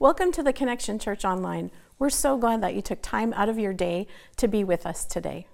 Welcome 0.00 0.32
to 0.32 0.42
the 0.42 0.52
Connection 0.52 0.98
Church 0.98 1.24
Online. 1.24 1.70
We're 2.00 2.10
so 2.10 2.36
glad 2.36 2.60
that 2.62 2.74
you 2.74 2.82
took 2.82 3.00
time 3.00 3.32
out 3.34 3.48
of 3.48 3.60
your 3.60 3.72
day 3.72 4.08
to 4.38 4.48
be 4.48 4.64
with 4.64 4.86
us 4.86 5.04
today. 5.04 5.46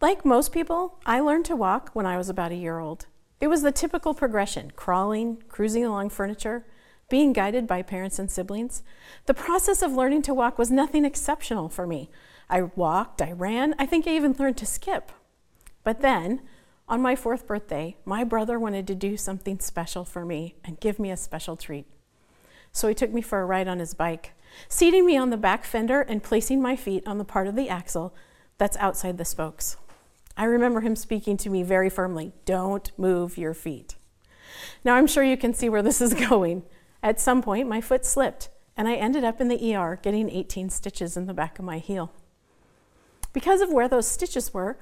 Like 0.00 0.24
most 0.24 0.52
people, 0.52 0.98
I 1.04 1.20
learned 1.20 1.44
to 1.46 1.56
walk 1.56 1.90
when 1.92 2.06
I 2.06 2.16
was 2.16 2.30
about 2.30 2.50
a 2.50 2.56
year 2.56 2.78
old. 2.78 3.04
It 3.42 3.48
was 3.48 3.60
the 3.60 3.72
typical 3.72 4.14
progression 4.14 4.70
crawling, 4.70 5.42
cruising 5.50 5.84
along 5.84 6.08
furniture, 6.08 6.64
being 7.10 7.34
guided 7.34 7.66
by 7.66 7.82
parents 7.82 8.18
and 8.18 8.30
siblings. 8.30 8.82
The 9.26 9.34
process 9.34 9.82
of 9.82 9.92
learning 9.92 10.22
to 10.22 10.34
walk 10.34 10.56
was 10.56 10.70
nothing 10.70 11.04
exceptional 11.04 11.68
for 11.68 11.86
me. 11.86 12.08
I 12.48 12.62
walked, 12.62 13.20
I 13.20 13.32
ran, 13.32 13.74
I 13.78 13.84
think 13.84 14.06
I 14.06 14.16
even 14.16 14.32
learned 14.38 14.56
to 14.56 14.66
skip. 14.66 15.12
But 15.84 16.00
then, 16.00 16.40
on 16.88 17.02
my 17.02 17.14
fourth 17.16 17.46
birthday, 17.46 17.98
my 18.06 18.24
brother 18.24 18.58
wanted 18.58 18.86
to 18.86 18.94
do 18.94 19.18
something 19.18 19.60
special 19.60 20.06
for 20.06 20.24
me 20.24 20.56
and 20.64 20.80
give 20.80 20.98
me 20.98 21.10
a 21.10 21.18
special 21.18 21.54
treat. 21.54 21.84
So 22.72 22.88
he 22.88 22.94
took 22.94 23.12
me 23.12 23.22
for 23.22 23.40
a 23.40 23.46
ride 23.46 23.68
on 23.68 23.78
his 23.78 23.94
bike, 23.94 24.32
seating 24.68 25.06
me 25.06 25.16
on 25.16 25.30
the 25.30 25.36
back 25.36 25.64
fender 25.64 26.00
and 26.00 26.22
placing 26.22 26.62
my 26.62 26.76
feet 26.76 27.06
on 27.06 27.18
the 27.18 27.24
part 27.24 27.46
of 27.46 27.56
the 27.56 27.68
axle 27.68 28.14
that's 28.58 28.76
outside 28.78 29.18
the 29.18 29.24
spokes. 29.24 29.76
I 30.36 30.44
remember 30.44 30.80
him 30.80 30.94
speaking 30.94 31.36
to 31.38 31.50
me 31.50 31.62
very 31.62 31.90
firmly 31.90 32.32
don't 32.44 32.90
move 32.96 33.36
your 33.36 33.54
feet. 33.54 33.96
Now 34.84 34.94
I'm 34.94 35.06
sure 35.06 35.24
you 35.24 35.36
can 35.36 35.54
see 35.54 35.68
where 35.68 35.82
this 35.82 36.00
is 36.00 36.14
going. 36.28 36.62
At 37.02 37.20
some 37.20 37.42
point, 37.42 37.68
my 37.68 37.80
foot 37.80 38.04
slipped, 38.04 38.48
and 38.76 38.88
I 38.88 38.94
ended 38.94 39.24
up 39.24 39.40
in 39.40 39.48
the 39.48 39.74
ER 39.74 39.98
getting 40.02 40.30
18 40.30 40.70
stitches 40.70 41.16
in 41.16 41.26
the 41.26 41.34
back 41.34 41.58
of 41.58 41.64
my 41.64 41.78
heel. 41.78 42.12
Because 43.32 43.60
of 43.60 43.72
where 43.72 43.88
those 43.88 44.08
stitches 44.08 44.54
were, 44.54 44.78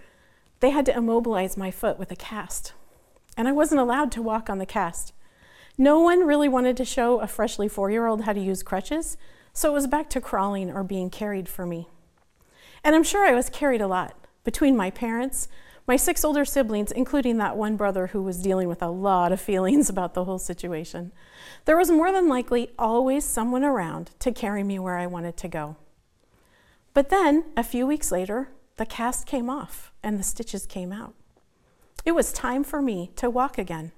they 0.61 0.71
had 0.71 0.87
to 0.87 0.97
immobilize 0.97 1.57
my 1.57 1.71
foot 1.71 1.99
with 1.99 2.11
a 2.11 2.17
cast, 2.17 2.73
and 3.37 3.49
I 3.49 3.53
wasn't 3.53 3.81
allowed 3.81 4.11
to 4.13 4.23
walk 4.23 4.49
on 4.49 4.59
the 4.59 4.67
cast. 4.67 5.13
No 5.79 6.01
one 6.01 6.27
really 6.27 6.49
wanted 6.49 6.77
to 6.79 6.85
show 6.85 7.21
a 7.21 7.27
freshly 7.27 7.69
four 7.69 7.91
year 7.91 8.07
old 8.07 8.23
how 8.23 8.33
to 8.33 8.41
use 8.41 8.63
crutches, 8.63 9.17
so 9.53 9.71
it 9.71 9.75
was 9.75 9.87
back 9.87 10.09
to 10.11 10.21
crawling 10.21 10.71
or 10.71 10.83
being 10.83 11.11
carried 11.11 11.49
for 11.49 11.67
me. 11.67 11.89
And 12.83 12.95
I'm 12.95 13.03
sure 13.03 13.27
I 13.27 13.35
was 13.35 13.51
carried 13.51 13.81
a 13.81 13.87
lot 13.87 14.15
between 14.43 14.77
my 14.77 14.91
parents, 14.91 15.49
my 15.87 15.97
six 15.97 16.25
older 16.25 16.45
siblings, 16.45 16.93
including 16.93 17.37
that 17.39 17.57
one 17.57 17.77
brother 17.77 18.09
who 18.09 18.23
was 18.23 18.43
dealing 18.43 18.69
with 18.69 18.83
a 18.83 18.89
lot 18.89 19.33
of 19.33 19.41
feelings 19.41 19.89
about 19.91 20.15
the 20.15 20.25
whole 20.25 20.39
situation. 20.39 21.13
There 21.67 21.77
was 21.77 21.91
more 21.91 22.11
than 22.11 22.29
likely 22.29 22.71
always 22.79 23.25
someone 23.25 23.65
around 23.65 24.13
to 24.21 24.33
carry 24.33 24.63
me 24.63 24.79
where 24.79 24.97
I 24.97 25.07
wanted 25.07 25.37
to 25.39 25.49
go. 25.49 25.77
But 26.95 27.11
then, 27.11 27.45
a 27.57 27.63
few 27.63 27.87
weeks 27.87 28.11
later, 28.11 28.49
the 28.77 28.87
cast 28.87 29.27
came 29.27 29.51
off 29.51 29.93
and 30.03 30.19
the 30.19 30.23
stitches 30.23 30.65
came 30.65 30.93
out. 30.93 31.15
It 32.05 32.13
was 32.13 32.33
time 32.33 32.65
for 32.65 32.81
me 32.81 33.11
to 33.17 33.29
walk 33.29 33.59
again. 33.59 33.93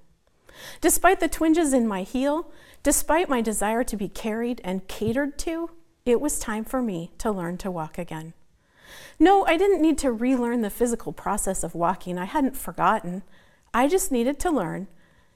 Despite 0.81 1.20
the 1.20 1.28
twinges 1.28 1.73
in 1.73 1.87
my 1.87 2.03
heel, 2.03 2.51
despite 2.83 3.28
my 3.28 3.41
desire 3.41 3.84
to 3.84 3.97
be 3.97 4.09
carried 4.09 4.61
and 4.65 4.87
catered 4.89 5.39
to, 5.41 5.70
it 6.05 6.20
was 6.20 6.39
time 6.39 6.65
for 6.65 6.81
me 6.81 7.12
to 7.19 7.31
learn 7.31 7.59
to 7.59 7.70
walk 7.70 7.98
again. 7.98 8.33
No, 9.19 9.45
I 9.45 9.56
didn't 9.56 9.83
need 9.83 9.98
to 9.98 10.12
relearn 10.12 10.62
the 10.62 10.70
physical 10.70 11.12
process 11.12 11.62
of 11.62 11.75
walking. 11.75 12.19
I 12.19 12.25
hadn't 12.25 12.56
forgotten. 12.56 13.23
I 13.75 13.89
just 13.89 14.11
needed 14.11 14.39
to 14.41 14.50
learn 14.50 14.89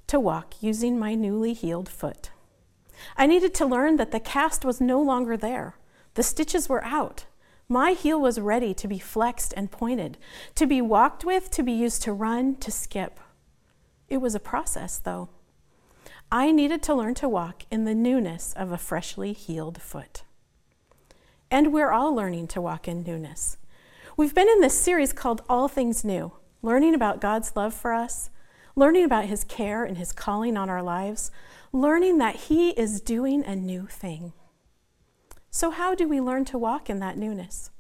to 0.07 0.19
walk 0.19 0.55
using 0.61 0.99
my 0.99 1.15
newly 1.15 1.53
healed 1.53 1.89
foot. 1.89 2.31
I 3.17 3.27
needed 3.27 3.55
to 3.55 3.67
learn 3.67 3.97
that 3.97 4.13
the 4.13 4.21
cast 4.21 4.65
was 4.65 4.81
no 4.81 5.01
longer 5.01 5.37
there. 5.37 5.77
The 6.15 6.23
stitches 6.23 6.69
were 6.69 6.85
out. 6.85 7.27
My 7.69 7.93
heel 7.93 8.21
was 8.21 8.41
ready 8.41 8.75
to 8.75 8.89
be 8.89 8.99
flexed 8.99 9.55
and 9.57 9.71
pointed, 9.71 10.19
to 10.55 10.67
be 10.67 10.83
walked 10.83 11.25
with, 11.25 11.51
to 11.53 11.63
be 11.63 11.73
used 11.73 12.03
to 12.03 12.13
run, 12.13 12.57
to 12.57 12.71
skip. 12.71 13.19
It 14.13 14.21
was 14.21 14.35
a 14.35 14.41
process, 14.41 14.99
though. 14.99 15.31
I 16.31 16.51
needed 16.51 16.83
to 16.83 16.95
learn 16.95 17.15
to 17.15 17.31
walk 17.31 17.63
in 17.71 17.87
the 17.87 17.95
newness 17.95 18.53
of 18.53 18.71
a 18.71 18.77
freshly 18.77 19.33
healed 19.33 19.81
foot. 19.81 20.25
And 21.51 21.73
we're 21.73 21.91
all 21.91 22.15
learning 22.15 22.49
to 22.49 22.61
walk 22.61 22.87
in 22.87 23.05
newness. 23.05 23.57
We've 24.15 24.35
been 24.35 24.51
in 24.51 24.61
this 24.61 24.79
series 24.79 25.15
called 25.15 25.41
All 25.49 25.67
Things 25.67 26.05
New, 26.05 26.33
learning 26.61 26.95
about 26.95 27.23
God's 27.23 27.57
love 27.57 27.73
for 27.73 27.95
us, 27.95 28.29
learning 28.77 29.07
about 29.07 29.25
His 29.25 29.45
care 29.45 29.83
and 29.83 29.97
His 29.97 30.13
calling 30.13 30.59
on 30.59 30.69
our 30.69 30.83
lives, 30.83 31.31
learning 31.73 32.19
that 32.19 32.37
He 32.37 32.73
is 32.73 33.01
doing 33.01 33.43
a 33.47 33.57
new 33.57 33.87
thing. 33.87 34.35
So, 35.51 35.71
how 35.71 35.95
do 35.95 36.07
we 36.07 36.21
learn 36.21 36.45
to 36.47 36.59
walk 36.59 36.91
in 36.91 36.99
that 36.99 37.17
newness? 37.17 37.71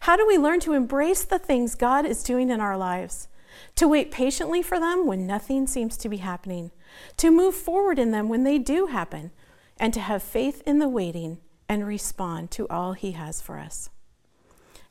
How 0.00 0.16
do 0.16 0.26
we 0.26 0.38
learn 0.38 0.60
to 0.60 0.72
embrace 0.72 1.24
the 1.24 1.38
things 1.38 1.74
God 1.74 2.06
is 2.06 2.22
doing 2.22 2.48
in 2.48 2.62
our 2.62 2.78
lives? 2.78 3.28
To 3.76 3.88
wait 3.88 4.10
patiently 4.10 4.62
for 4.62 4.78
them 4.80 5.06
when 5.06 5.26
nothing 5.26 5.66
seems 5.66 5.96
to 5.98 6.08
be 6.08 6.18
happening, 6.18 6.70
to 7.16 7.30
move 7.30 7.54
forward 7.54 7.98
in 7.98 8.10
them 8.10 8.28
when 8.28 8.44
they 8.44 8.58
do 8.58 8.86
happen, 8.86 9.30
and 9.78 9.92
to 9.94 10.00
have 10.00 10.22
faith 10.22 10.62
in 10.66 10.78
the 10.78 10.88
waiting 10.88 11.38
and 11.68 11.86
respond 11.86 12.50
to 12.52 12.68
all 12.68 12.92
He 12.92 13.12
has 13.12 13.40
for 13.40 13.58
us. 13.58 13.90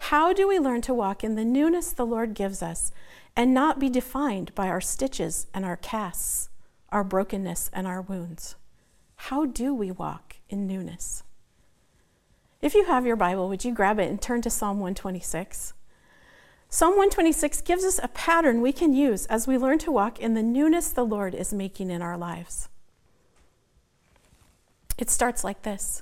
How 0.09 0.33
do 0.33 0.47
we 0.47 0.59
learn 0.59 0.81
to 0.81 0.93
walk 0.93 1.23
in 1.23 1.35
the 1.35 1.45
newness 1.45 1.91
the 1.91 2.05
Lord 2.05 2.33
gives 2.33 2.61
us 2.61 2.91
and 3.35 3.53
not 3.53 3.79
be 3.79 3.89
defined 3.89 4.53
by 4.53 4.67
our 4.67 4.81
stitches 4.81 5.47
and 5.53 5.63
our 5.63 5.77
casts, 5.77 6.49
our 6.89 7.03
brokenness 7.03 7.69
and 7.73 7.87
our 7.87 8.01
wounds? 8.01 8.55
How 9.15 9.45
do 9.45 9.73
we 9.73 9.91
walk 9.91 10.35
in 10.49 10.67
newness? 10.67 11.23
If 12.61 12.75
you 12.75 12.85
have 12.85 13.05
your 13.05 13.15
Bible, 13.15 13.47
would 13.47 13.63
you 13.63 13.73
grab 13.73 13.99
it 13.99 14.09
and 14.09 14.21
turn 14.21 14.41
to 14.41 14.49
Psalm 14.49 14.79
126? 14.79 15.73
Psalm 16.73 16.93
126 16.93 17.61
gives 17.61 17.83
us 17.83 17.99
a 18.01 18.07
pattern 18.07 18.59
we 18.59 18.71
can 18.71 18.95
use 18.95 19.27
as 19.27 19.45
we 19.45 19.59
learn 19.59 19.77
to 19.77 19.91
walk 19.91 20.19
in 20.19 20.33
the 20.33 20.41
newness 20.41 20.89
the 20.89 21.05
Lord 21.05 21.35
is 21.35 21.53
making 21.53 21.91
in 21.91 22.01
our 22.01 22.17
lives. 22.17 22.67
It 24.97 25.11
starts 25.11 25.43
like 25.43 25.61
this 25.61 26.01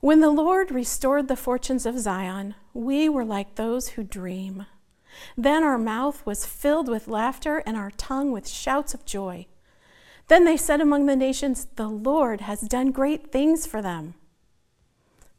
When 0.00 0.18
the 0.18 0.30
Lord 0.30 0.72
restored 0.72 1.28
the 1.28 1.36
fortunes 1.36 1.86
of 1.86 2.00
Zion, 2.00 2.56
we 2.74 3.08
were 3.08 3.24
like 3.24 3.54
those 3.54 3.90
who 3.90 4.02
dream. 4.02 4.66
Then 5.36 5.62
our 5.62 5.78
mouth 5.78 6.26
was 6.26 6.44
filled 6.44 6.88
with 6.88 7.06
laughter 7.06 7.62
and 7.64 7.76
our 7.76 7.92
tongue 7.92 8.32
with 8.32 8.48
shouts 8.48 8.92
of 8.92 9.04
joy. 9.04 9.46
Then 10.26 10.44
they 10.44 10.56
said 10.56 10.80
among 10.80 11.06
the 11.06 11.14
nations, 11.14 11.68
The 11.76 11.86
Lord 11.86 12.40
has 12.40 12.62
done 12.62 12.90
great 12.90 13.30
things 13.30 13.68
for 13.68 13.80
them. 13.80 14.14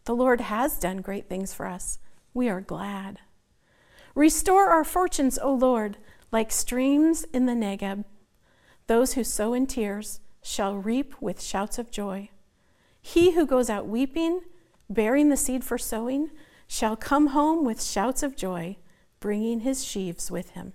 The 0.06 0.16
Lord 0.16 0.40
has 0.40 0.79
done 0.79 1.02
great 1.02 1.28
things 1.28 1.53
for 1.53 1.66
us. 1.66 2.00
We 2.34 2.47
are 2.47 2.62
glad. 2.62 3.19
Restore 4.17 4.69
our 4.69 4.83
fortunes, 4.83 5.38
O 5.38 5.53
Lord, 5.53 5.97
like 6.31 6.51
streams 6.51 7.23
in 7.25 7.45
the 7.45 7.53
Negeb. 7.53 8.03
Those 8.88 9.13
who 9.13 9.23
sow 9.23 9.53
in 9.53 9.67
tears 9.67 10.22
shall 10.41 10.75
reap 10.75 11.13
with 11.22 11.39
shouts 11.39 11.78
of 11.78 11.91
joy. 11.91 12.31
He 13.00 13.33
who 13.33 13.45
goes 13.45 13.69
out 13.69 13.88
weeping, 13.88 14.41
bearing 14.89 15.29
the 15.29 15.38
seed 15.38 15.63
for 15.63 15.78
sowing, 15.78 16.31
shall 16.66 16.95
come 16.95 17.28
home 17.28 17.63
with 17.63 17.83
shouts 17.83 18.23
of 18.23 18.35
joy, 18.35 18.78
bringing 19.19 19.59
his 19.59 19.85
sheaves 19.85 20.31
with 20.31 20.49
him. 20.49 20.73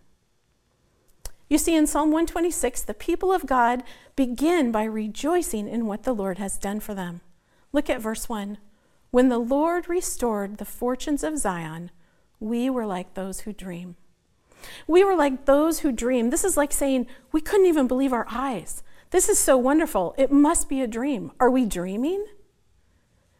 You 1.49 1.59
see, 1.59 1.75
in 1.75 1.89
Psalm 1.89 2.13
126, 2.13 2.83
the 2.83 2.95
people 2.95 3.33
of 3.33 3.47
God 3.47 3.83
begin 4.15 4.71
by 4.71 4.85
rejoicing 4.85 5.67
in 5.67 5.87
what 5.87 6.05
the 6.05 6.15
Lord 6.15 6.39
has 6.39 6.59
done 6.59 6.79
for 6.79 6.95
them. 6.95 7.23
Look 7.73 7.91
at 7.91 8.01
verse 8.01 8.29
1. 8.29 8.59
When 9.11 9.31
the 9.31 9.41
Lord 9.41 9.89
restored 9.89 10.59
the 10.59 10.65
fortunes 10.65 11.25
of 11.25 11.39
Zion, 11.39 11.91
we 12.43 12.69
were 12.69 12.87
like 12.87 13.15
those 13.15 13.41
who 13.41 13.53
dream. 13.53 13.97
We 14.87 15.05
were 15.05 15.15
like 15.15 15.45
those 15.45 15.81
who 15.81 15.93
dream. 15.93 16.31
This 16.31 16.45
is 16.45 16.57
like 16.57 16.73
saying, 16.73 17.07
we 17.31 17.41
couldn't 17.41 17.67
even 17.67 17.87
believe 17.87 18.13
our 18.13 18.27
eyes. 18.31 18.83
This 19.11 19.29
is 19.29 19.39
so 19.39 19.57
wonderful. 19.57 20.15
It 20.19 20.31
must 20.31 20.69
be 20.69 20.81
a 20.81 20.87
dream. 20.87 21.33
Are 21.39 21.51
we 21.51 21.65
dreaming? 21.65 22.27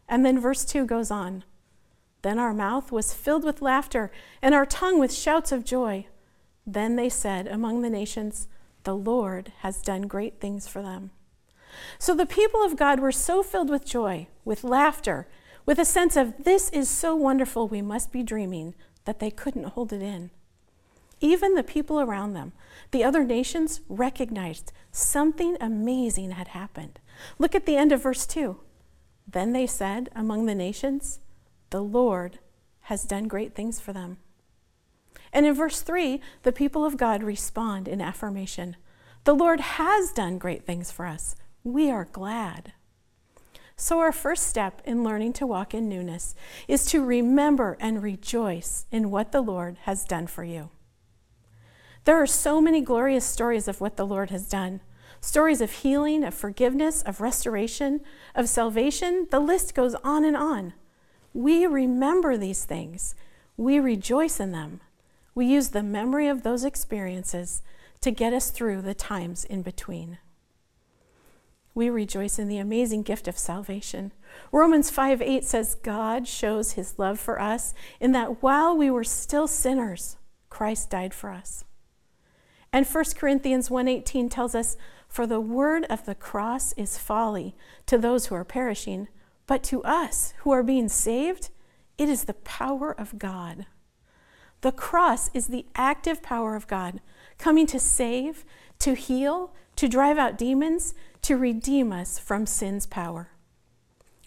And 0.07 0.25
then 0.25 0.39
verse 0.39 0.65
2 0.65 0.85
goes 0.85 1.11
on. 1.11 1.43
Then 2.21 2.39
our 2.39 2.53
mouth 2.53 2.91
was 2.91 3.13
filled 3.13 3.43
with 3.43 3.61
laughter, 3.61 4.11
and 4.41 4.55
our 4.55 4.65
tongue 4.65 4.99
with 4.99 5.13
shouts 5.13 5.51
of 5.51 5.65
joy. 5.65 6.07
Then 6.65 6.95
they 6.95 7.09
said 7.09 7.47
among 7.47 7.81
the 7.81 7.89
nations, 7.89 8.47
The 8.83 8.95
Lord 8.95 9.51
has 9.59 9.81
done 9.81 10.03
great 10.03 10.39
things 10.39 10.67
for 10.67 10.81
them. 10.81 11.11
So 11.97 12.15
the 12.15 12.25
people 12.25 12.63
of 12.63 12.77
God 12.77 12.99
were 12.99 13.11
so 13.11 13.43
filled 13.43 13.69
with 13.69 13.85
joy, 13.85 14.27
with 14.45 14.63
laughter, 14.63 15.27
with 15.65 15.79
a 15.79 15.85
sense 15.85 16.15
of 16.15 16.43
this 16.43 16.69
is 16.69 16.89
so 16.89 17.15
wonderful, 17.15 17.67
we 17.67 17.81
must 17.81 18.11
be 18.11 18.21
dreaming, 18.21 18.75
that 19.05 19.19
they 19.19 19.31
couldn't 19.31 19.65
hold 19.65 19.93
it 19.93 20.01
in. 20.01 20.31
Even 21.19 21.55
the 21.55 21.63
people 21.63 22.01
around 22.01 22.33
them, 22.33 22.51
the 22.91 23.03
other 23.03 23.23
nations, 23.23 23.81
recognized 23.87 24.73
something 24.91 25.55
amazing 25.61 26.31
had 26.31 26.49
happened. 26.49 26.99
Look 27.39 27.55
at 27.55 27.65
the 27.65 27.77
end 27.77 27.91
of 27.91 28.03
verse 28.03 28.25
2. 28.25 28.59
Then 29.27 29.53
they 29.53 29.67
said 29.67 30.09
among 30.15 30.45
the 30.45 30.55
nations, 30.55 31.19
The 31.69 31.81
Lord 31.81 32.39
has 32.81 33.03
done 33.05 33.27
great 33.27 33.55
things 33.55 33.79
for 33.79 33.93
them. 33.93 34.17
And 35.31 35.45
in 35.45 35.53
verse 35.53 35.81
3, 35.81 36.19
the 36.43 36.51
people 36.51 36.85
of 36.85 36.97
God 36.97 37.23
respond 37.23 37.87
in 37.87 38.01
affirmation 38.01 38.75
The 39.23 39.33
Lord 39.33 39.61
has 39.61 40.11
done 40.11 40.37
great 40.37 40.65
things 40.65 40.91
for 40.91 41.05
us. 41.05 41.35
We 41.63 41.89
are 41.89 42.05
glad. 42.11 42.73
So, 43.75 43.99
our 43.99 44.11
first 44.11 44.47
step 44.47 44.81
in 44.85 45.03
learning 45.03 45.33
to 45.33 45.47
walk 45.47 45.73
in 45.73 45.89
newness 45.89 46.35
is 46.67 46.85
to 46.87 47.03
remember 47.03 47.75
and 47.79 48.03
rejoice 48.03 48.85
in 48.91 49.09
what 49.09 49.31
the 49.31 49.41
Lord 49.41 49.77
has 49.83 50.05
done 50.05 50.27
for 50.27 50.43
you. 50.43 50.69
There 52.05 52.21
are 52.21 52.27
so 52.27 52.61
many 52.61 52.81
glorious 52.81 53.25
stories 53.25 53.67
of 53.67 53.81
what 53.81 53.97
the 53.97 54.05
Lord 54.05 54.29
has 54.29 54.47
done. 54.47 54.81
stories 55.21 55.61
of 55.61 55.71
healing, 55.71 56.21
of 56.25 56.33
forgiveness, 56.33 57.01
of 57.03 57.21
restoration, 57.21 58.01
of 58.35 58.49
salvation. 58.49 59.25
The 59.31 59.39
list 59.39 59.73
goes 59.73 59.95
on 60.03 60.25
and 60.25 60.35
on. 60.35 60.73
We 61.33 61.65
remember 61.65 62.35
these 62.35 62.65
things, 62.65 63.15
we 63.55 63.79
rejoice 63.79 64.41
in 64.41 64.51
them. 64.51 64.81
We 65.33 65.45
use 65.45 65.69
the 65.69 65.81
memory 65.81 66.27
of 66.27 66.43
those 66.43 66.65
experiences 66.65 67.63
to 68.01 68.11
get 68.11 68.33
us 68.33 68.49
through 68.49 68.81
the 68.81 68.93
times 68.93 69.45
in 69.45 69.61
between. 69.61 70.17
We 71.75 71.89
rejoice 71.89 72.37
in 72.37 72.47
the 72.47 72.59
amazing 72.59 73.03
gift 73.03 73.27
of 73.27 73.37
salvation. 73.37 74.11
Romans 74.51 74.89
5 74.89 75.21
8 75.21 75.43
says, 75.43 75.75
God 75.75 76.27
shows 76.27 76.73
his 76.73 76.99
love 76.99 77.19
for 77.19 77.39
us 77.39 77.73
in 77.99 78.11
that 78.11 78.43
while 78.43 78.77
we 78.77 78.91
were 78.91 79.03
still 79.03 79.47
sinners, 79.47 80.17
Christ 80.49 80.91
died 80.91 81.13
for 81.13 81.31
us. 81.31 81.65
And 82.73 82.87
1 82.87 83.15
Corinthians 83.15 83.69
1:18 83.69 84.29
tells 84.29 84.55
us, 84.55 84.75
"For 85.07 85.27
the 85.27 85.39
word 85.39 85.85
of 85.85 86.05
the 86.05 86.15
cross 86.15 86.73
is 86.73 86.97
folly 86.97 87.55
to 87.85 87.99
those 87.99 88.25
who 88.25 88.35
are 88.35 88.43
perishing, 88.43 89.07
but 89.45 89.61
to 89.65 89.83
us 89.83 90.33
who 90.39 90.51
are 90.51 90.63
being 90.63 90.89
saved, 90.89 91.51
it 91.99 92.09
is 92.09 92.23
the 92.23 92.33
power 92.33 92.91
of 92.91 93.19
God." 93.19 93.67
The 94.61 94.71
cross 94.71 95.29
is 95.35 95.47
the 95.47 95.67
active 95.75 96.23
power 96.23 96.55
of 96.55 96.67
God, 96.67 96.99
coming 97.37 97.67
to 97.67 97.79
save, 97.79 98.43
to 98.79 98.95
heal, 98.95 99.53
to 99.75 99.87
drive 99.87 100.17
out 100.17 100.37
demons, 100.37 100.95
to 101.23 101.37
redeem 101.37 101.91
us 101.91 102.19
from 102.19 102.45
sin's 102.45 102.85
power. 102.85 103.29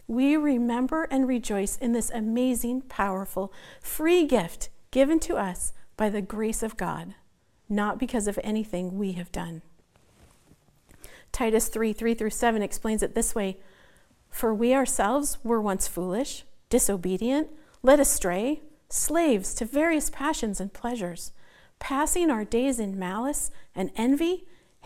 We 0.08 0.36
remember 0.36 1.04
and 1.04 1.26
rejoice 1.26 1.76
in 1.76 1.92
this 1.92 2.10
amazing, 2.10 2.82
powerful, 2.82 3.52
free 3.80 4.26
gift 4.26 4.70
given 4.90 5.20
to 5.20 5.36
us 5.36 5.72
by 5.96 6.10
the 6.10 6.22
grace 6.22 6.62
of 6.62 6.76
God, 6.76 7.14
not 7.68 7.98
because 7.98 8.26
of 8.26 8.38
anything 8.42 8.98
we 8.98 9.12
have 9.12 9.32
done. 9.32 9.62
Titus 11.32 11.68
3 11.68 11.92
3 11.92 12.14
through 12.14 12.30
7 12.30 12.62
explains 12.62 13.02
it 13.02 13.14
this 13.14 13.34
way 13.34 13.58
For 14.30 14.54
we 14.54 14.72
ourselves 14.74 15.38
were 15.44 15.60
once 15.60 15.88
foolish, 15.88 16.44
disobedient, 16.70 17.48
led 17.82 18.00
astray, 18.00 18.62
slaves 18.88 19.52
to 19.54 19.64
various 19.64 20.08
passions 20.08 20.60
and 20.60 20.72
pleasures, 20.72 21.32
passing 21.78 22.30
our 22.30 22.44
days 22.44 22.78
in 22.78 22.98
malice 22.98 23.50
and 23.74 23.90
envy, 23.96 24.46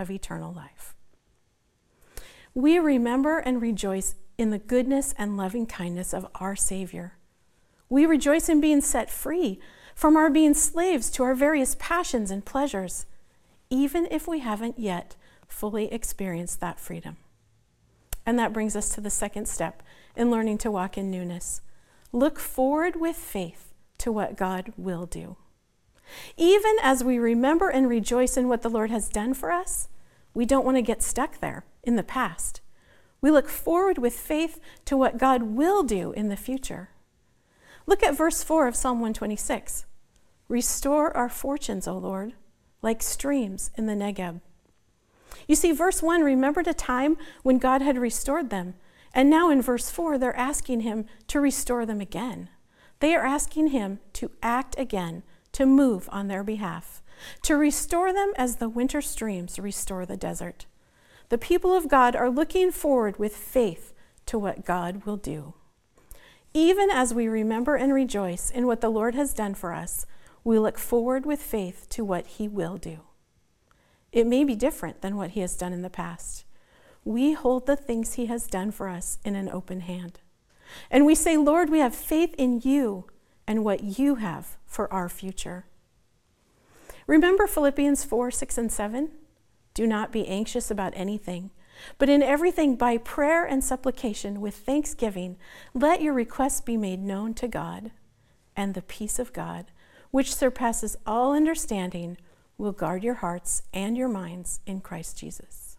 of 0.00 0.10
eternal 0.10 0.52
life. 0.52 0.94
We 2.54 2.78
remember 2.78 3.38
and 3.38 3.62
rejoice 3.62 4.16
in 4.36 4.50
the 4.50 4.58
goodness 4.58 5.14
and 5.16 5.36
loving 5.36 5.66
kindness 5.66 6.12
of 6.12 6.26
our 6.34 6.56
Savior 6.56 7.14
we 7.90 8.06
rejoice 8.06 8.48
in 8.48 8.60
being 8.60 8.80
set 8.80 9.10
free 9.10 9.58
from 9.94 10.16
our 10.16 10.30
being 10.30 10.54
slaves 10.54 11.10
to 11.10 11.24
our 11.24 11.34
various 11.34 11.76
passions 11.78 12.30
and 12.30 12.46
pleasures, 12.46 13.04
even 13.68 14.06
if 14.10 14.26
we 14.28 14.38
haven't 14.38 14.78
yet 14.78 15.16
fully 15.48 15.92
experienced 15.92 16.60
that 16.60 16.78
freedom. 16.78 17.16
And 18.24 18.38
that 18.38 18.52
brings 18.52 18.76
us 18.76 18.88
to 18.90 19.00
the 19.00 19.10
second 19.10 19.48
step 19.48 19.82
in 20.16 20.30
learning 20.30 20.58
to 20.58 20.70
walk 20.70 20.96
in 20.96 21.10
newness. 21.10 21.60
Look 22.12 22.38
forward 22.38 22.94
with 22.96 23.16
faith 23.16 23.74
to 23.98 24.12
what 24.12 24.36
God 24.36 24.72
will 24.76 25.06
do. 25.06 25.36
Even 26.36 26.76
as 26.82 27.04
we 27.04 27.18
remember 27.18 27.68
and 27.68 27.88
rejoice 27.88 28.36
in 28.36 28.48
what 28.48 28.62
the 28.62 28.70
Lord 28.70 28.90
has 28.90 29.08
done 29.08 29.34
for 29.34 29.50
us, 29.52 29.88
we 30.34 30.44
don't 30.44 30.64
want 30.64 30.76
to 30.76 30.82
get 30.82 31.02
stuck 31.02 31.40
there 31.40 31.64
in 31.82 31.96
the 31.96 32.02
past. 32.02 32.60
We 33.20 33.30
look 33.30 33.48
forward 33.48 33.98
with 33.98 34.14
faith 34.18 34.60
to 34.86 34.96
what 34.96 35.18
God 35.18 35.42
will 35.42 35.82
do 35.82 36.12
in 36.12 36.28
the 36.28 36.36
future. 36.36 36.90
Look 37.86 38.02
at 38.02 38.16
verse 38.16 38.42
4 38.42 38.68
of 38.68 38.76
Psalm 38.76 38.98
126. 39.00 39.84
Restore 40.48 41.16
our 41.16 41.28
fortunes, 41.28 41.86
O 41.86 41.96
Lord, 41.96 42.34
like 42.82 43.02
streams 43.02 43.70
in 43.76 43.86
the 43.86 43.94
Negeb. 43.94 44.40
You 45.46 45.54
see, 45.54 45.72
verse 45.72 46.02
1 46.02 46.22
remembered 46.22 46.66
a 46.66 46.74
time 46.74 47.16
when 47.42 47.58
God 47.58 47.82
had 47.82 47.98
restored 47.98 48.50
them. 48.50 48.74
And 49.12 49.28
now 49.28 49.50
in 49.50 49.60
verse 49.60 49.90
4, 49.90 50.18
they're 50.18 50.36
asking 50.36 50.80
him 50.80 51.06
to 51.28 51.40
restore 51.40 51.84
them 51.84 52.00
again. 52.00 52.48
They 53.00 53.14
are 53.14 53.26
asking 53.26 53.68
him 53.68 53.98
to 54.14 54.30
act 54.42 54.78
again, 54.78 55.22
to 55.52 55.66
move 55.66 56.08
on 56.12 56.28
their 56.28 56.44
behalf, 56.44 57.02
to 57.42 57.56
restore 57.56 58.12
them 58.12 58.32
as 58.36 58.56
the 58.56 58.68
winter 58.68 59.00
streams 59.00 59.58
restore 59.58 60.06
the 60.06 60.16
desert. 60.16 60.66
The 61.28 61.38
people 61.38 61.74
of 61.74 61.88
God 61.88 62.16
are 62.16 62.30
looking 62.30 62.72
forward 62.72 63.18
with 63.18 63.36
faith 63.36 63.92
to 64.26 64.38
what 64.38 64.64
God 64.64 65.04
will 65.04 65.16
do. 65.16 65.54
Even 66.52 66.90
as 66.90 67.14
we 67.14 67.28
remember 67.28 67.76
and 67.76 67.94
rejoice 67.94 68.50
in 68.50 68.66
what 68.66 68.80
the 68.80 68.90
Lord 68.90 69.14
has 69.14 69.32
done 69.32 69.54
for 69.54 69.72
us, 69.72 70.06
we 70.42 70.58
look 70.58 70.78
forward 70.78 71.24
with 71.24 71.40
faith 71.40 71.86
to 71.90 72.04
what 72.04 72.26
He 72.26 72.48
will 72.48 72.76
do. 72.76 73.00
It 74.10 74.26
may 74.26 74.42
be 74.42 74.56
different 74.56 75.02
than 75.02 75.16
what 75.16 75.30
He 75.30 75.40
has 75.40 75.56
done 75.56 75.72
in 75.72 75.82
the 75.82 75.90
past. 75.90 76.44
We 77.04 77.32
hold 77.32 77.66
the 77.66 77.76
things 77.76 78.14
He 78.14 78.26
has 78.26 78.46
done 78.46 78.72
for 78.72 78.88
us 78.88 79.18
in 79.24 79.36
an 79.36 79.48
open 79.48 79.80
hand. 79.80 80.20
And 80.90 81.06
we 81.06 81.14
say, 81.14 81.36
Lord, 81.36 81.70
we 81.70 81.78
have 81.78 81.94
faith 81.94 82.34
in 82.36 82.60
you 82.60 83.06
and 83.46 83.64
what 83.64 83.98
you 83.98 84.16
have 84.16 84.56
for 84.70 84.90
our 84.90 85.10
future. 85.10 85.66
Remember 87.06 87.46
Philippians 87.46 88.04
4 88.04 88.30
6 88.30 88.56
and 88.56 88.72
7? 88.72 89.10
Do 89.74 89.86
not 89.86 90.10
be 90.10 90.26
anxious 90.26 90.70
about 90.70 90.94
anything 90.96 91.50
but 91.98 92.08
in 92.08 92.22
everything, 92.22 92.76
by 92.76 92.98
prayer 92.98 93.44
and 93.44 93.62
supplication 93.62 94.40
with 94.40 94.54
thanksgiving, 94.54 95.36
let 95.74 96.02
your 96.02 96.14
requests 96.14 96.60
be 96.60 96.76
made 96.76 97.00
known 97.00 97.34
to 97.34 97.48
God. 97.48 97.90
And 98.56 98.74
the 98.74 98.82
peace 98.82 99.18
of 99.18 99.32
God, 99.32 99.66
which 100.10 100.34
surpasses 100.34 100.96
all 101.06 101.32
understanding, 101.34 102.18
will 102.58 102.72
guard 102.72 103.02
your 103.02 103.14
hearts 103.14 103.62
and 103.72 103.96
your 103.96 104.08
minds 104.08 104.60
in 104.66 104.80
Christ 104.80 105.18
Jesus. 105.18 105.76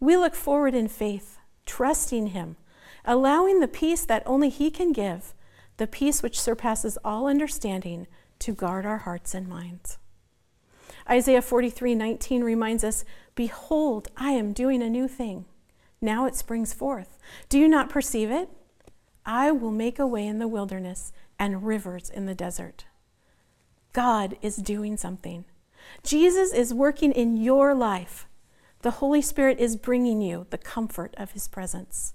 We 0.00 0.16
look 0.16 0.34
forward 0.34 0.74
in 0.74 0.88
faith, 0.88 1.38
trusting 1.66 2.28
Him, 2.28 2.56
allowing 3.04 3.60
the 3.60 3.68
peace 3.68 4.04
that 4.04 4.22
only 4.24 4.48
He 4.48 4.70
can 4.70 4.92
give, 4.92 5.34
the 5.78 5.86
peace 5.86 6.22
which 6.22 6.38
surpasses 6.38 6.98
all 7.04 7.26
understanding, 7.26 8.06
to 8.40 8.52
guard 8.52 8.86
our 8.86 8.98
hearts 8.98 9.34
and 9.34 9.48
minds. 9.48 9.98
Isaiah 11.10 11.42
43 11.42 11.94
19 11.94 12.44
reminds 12.44 12.84
us, 12.84 13.04
Behold, 13.34 14.08
I 14.16 14.32
am 14.32 14.52
doing 14.52 14.82
a 14.82 14.90
new 14.90 15.08
thing. 15.08 15.46
Now 16.00 16.26
it 16.26 16.36
springs 16.36 16.72
forth. 16.72 17.18
Do 17.48 17.58
you 17.58 17.66
not 17.66 17.90
perceive 17.90 18.30
it? 18.30 18.48
I 19.24 19.50
will 19.50 19.72
make 19.72 19.98
a 19.98 20.06
way 20.06 20.26
in 20.26 20.38
the 20.38 20.48
wilderness 20.48 21.12
and 21.38 21.66
rivers 21.66 22.10
in 22.10 22.26
the 22.26 22.34
desert. 22.34 22.84
God 23.92 24.36
is 24.42 24.56
doing 24.56 24.96
something. 24.96 25.44
Jesus 26.02 26.52
is 26.52 26.74
working 26.74 27.12
in 27.12 27.36
your 27.36 27.74
life. 27.74 28.26
The 28.82 28.92
Holy 28.92 29.22
Spirit 29.22 29.58
is 29.58 29.76
bringing 29.76 30.20
you 30.20 30.46
the 30.50 30.58
comfort 30.58 31.14
of 31.16 31.32
his 31.32 31.48
presence. 31.48 32.14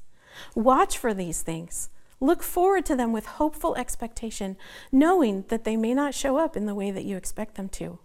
Watch 0.55 0.97
for 0.97 1.13
these 1.13 1.41
things. 1.41 1.89
Look 2.19 2.43
forward 2.43 2.85
to 2.87 2.95
them 2.95 3.11
with 3.11 3.25
hopeful 3.25 3.75
expectation, 3.75 4.57
knowing 4.91 5.45
that 5.49 5.63
they 5.63 5.75
may 5.75 5.93
not 5.93 6.13
show 6.13 6.37
up 6.37 6.55
in 6.55 6.65
the 6.65 6.75
way 6.75 6.91
that 6.91 7.05
you 7.05 7.17
expect 7.17 7.55
them 7.55 7.69
to. 7.69 7.99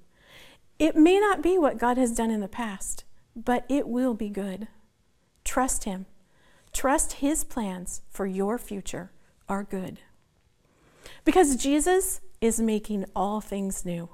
It 0.79 0.97
may 0.97 1.19
not 1.19 1.43
be 1.43 1.59
what 1.59 1.79
God 1.79 1.99
has 1.99 2.15
done 2.15 2.31
in 2.31 2.41
the 2.41 2.49
past, 2.49 3.05
but 3.35 3.65
it 3.69 3.89
will 3.89 4.15
be 4.15 4.29
good. 4.29 4.69
Trust 5.45 5.85
Him. 5.85 6.07
Trust 6.73 7.15
His 7.15 7.45
plans 7.45 8.03
for 8.11 8.27
your 8.27 8.59
future 8.59 9.13
are 9.49 9.65
good. 9.65 10.01
Because 11.25 11.57
Jesus 11.57 12.21
is 12.41 12.61
making 12.61 13.05
all 13.17 13.41
things 13.41 13.85
new. 13.85 14.09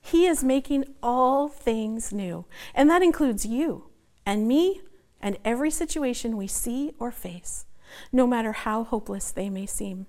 He 0.00 0.26
is 0.26 0.42
making 0.42 0.84
all 1.02 1.48
things 1.48 2.12
new, 2.12 2.44
and 2.74 2.90
that 2.90 3.02
includes 3.02 3.46
you 3.46 3.90
and 4.26 4.48
me 4.48 4.80
and 5.20 5.38
every 5.44 5.70
situation 5.70 6.36
we 6.36 6.48
see 6.48 6.92
or 6.98 7.12
face, 7.12 7.66
no 8.10 8.26
matter 8.26 8.52
how 8.52 8.84
hopeless 8.84 9.30
they 9.30 9.50
may 9.50 9.66
seem. 9.66 10.06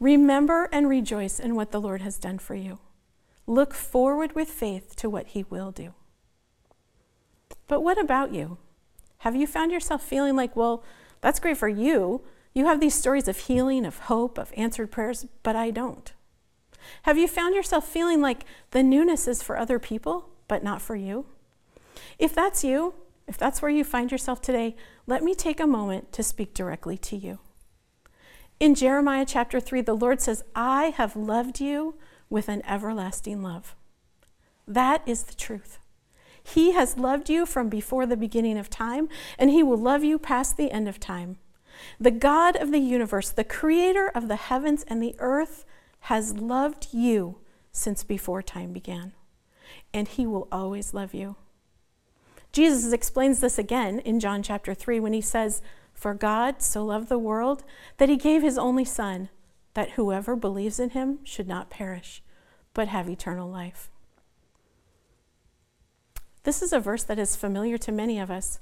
Remember 0.00 0.68
and 0.70 0.88
rejoice 0.88 1.40
in 1.40 1.54
what 1.54 1.72
the 1.72 1.80
Lord 1.80 2.02
has 2.02 2.18
done 2.18 2.38
for 2.38 2.54
you. 2.54 2.78
Look 3.46 3.74
forward 3.74 4.34
with 4.34 4.48
faith 4.48 4.94
to 4.96 5.10
what 5.10 5.28
He 5.28 5.44
will 5.48 5.70
do. 5.70 5.94
But 7.66 7.82
what 7.82 7.98
about 7.98 8.32
you? 8.32 8.58
Have 9.18 9.34
you 9.34 9.46
found 9.46 9.72
yourself 9.72 10.02
feeling 10.02 10.36
like, 10.36 10.54
well, 10.54 10.84
that's 11.20 11.40
great 11.40 11.56
for 11.56 11.68
you. 11.68 12.22
You 12.54 12.66
have 12.66 12.80
these 12.80 12.94
stories 12.94 13.28
of 13.28 13.38
healing, 13.38 13.84
of 13.84 13.98
hope, 14.00 14.38
of 14.38 14.52
answered 14.56 14.90
prayers, 14.90 15.26
but 15.42 15.56
I 15.56 15.70
don't. 15.70 16.12
Have 17.02 17.18
you 17.18 17.28
found 17.28 17.54
yourself 17.54 17.86
feeling 17.86 18.20
like 18.20 18.44
the 18.70 18.82
newness 18.82 19.28
is 19.28 19.42
for 19.42 19.58
other 19.58 19.78
people, 19.78 20.28
but 20.46 20.62
not 20.62 20.80
for 20.80 20.96
you? 20.96 21.26
If 22.18 22.34
that's 22.34 22.64
you, 22.64 22.94
if 23.28 23.36
that's 23.36 23.60
where 23.60 23.70
you 23.70 23.84
find 23.84 24.10
yourself 24.10 24.40
today, 24.40 24.74
let 25.06 25.22
me 25.22 25.34
take 25.34 25.60
a 25.60 25.66
moment 25.66 26.12
to 26.12 26.22
speak 26.22 26.54
directly 26.54 26.96
to 26.98 27.16
you. 27.16 27.38
In 28.58 28.74
Jeremiah 28.74 29.26
chapter 29.26 29.60
3, 29.60 29.82
the 29.82 29.94
Lord 29.94 30.20
says, 30.20 30.42
I 30.56 30.86
have 30.96 31.14
loved 31.14 31.60
you 31.60 31.94
with 32.28 32.48
an 32.48 32.62
everlasting 32.66 33.42
love. 33.42 33.76
That 34.66 35.02
is 35.06 35.24
the 35.24 35.34
truth. 35.34 35.78
He 36.42 36.72
has 36.72 36.96
loved 36.96 37.28
you 37.28 37.44
from 37.46 37.68
before 37.68 38.06
the 38.06 38.16
beginning 38.16 38.58
of 38.58 38.70
time, 38.70 39.08
and 39.38 39.50
He 39.50 39.62
will 39.62 39.76
love 39.76 40.02
you 40.02 40.18
past 40.18 40.56
the 40.56 40.70
end 40.70 40.88
of 40.88 40.98
time. 40.98 41.36
The 42.00 42.10
God 42.10 42.56
of 42.56 42.72
the 42.72 42.80
universe, 42.80 43.30
the 43.30 43.44
creator 43.44 44.08
of 44.08 44.28
the 44.28 44.36
heavens 44.36 44.84
and 44.88 45.02
the 45.02 45.14
earth, 45.18 45.64
has 46.00 46.36
loved 46.36 46.88
you 46.92 47.38
since 47.70 48.02
before 48.02 48.42
time 48.42 48.72
began, 48.72 49.12
and 49.92 50.08
He 50.08 50.26
will 50.26 50.48
always 50.50 50.94
love 50.94 51.14
you. 51.14 51.36
Jesus 52.52 52.92
explains 52.92 53.40
this 53.40 53.58
again 53.58 53.98
in 54.00 54.20
John 54.20 54.42
chapter 54.42 54.74
3 54.74 55.00
when 55.00 55.12
he 55.12 55.20
says, 55.20 55.60
For 55.92 56.14
God 56.14 56.62
so 56.62 56.84
loved 56.84 57.08
the 57.08 57.18
world 57.18 57.64
that 57.98 58.08
he 58.08 58.16
gave 58.16 58.42
his 58.42 58.58
only 58.58 58.84
Son, 58.84 59.28
that 59.74 59.90
whoever 59.90 60.34
believes 60.34 60.80
in 60.80 60.90
him 60.90 61.18
should 61.24 61.46
not 61.46 61.70
perish, 61.70 62.22
but 62.74 62.88
have 62.88 63.08
eternal 63.08 63.48
life. 63.48 63.90
This 66.44 66.62
is 66.62 66.72
a 66.72 66.80
verse 66.80 67.04
that 67.04 67.18
is 67.18 67.36
familiar 67.36 67.76
to 67.78 67.92
many 67.92 68.18
of 68.18 68.30
us, 68.30 68.58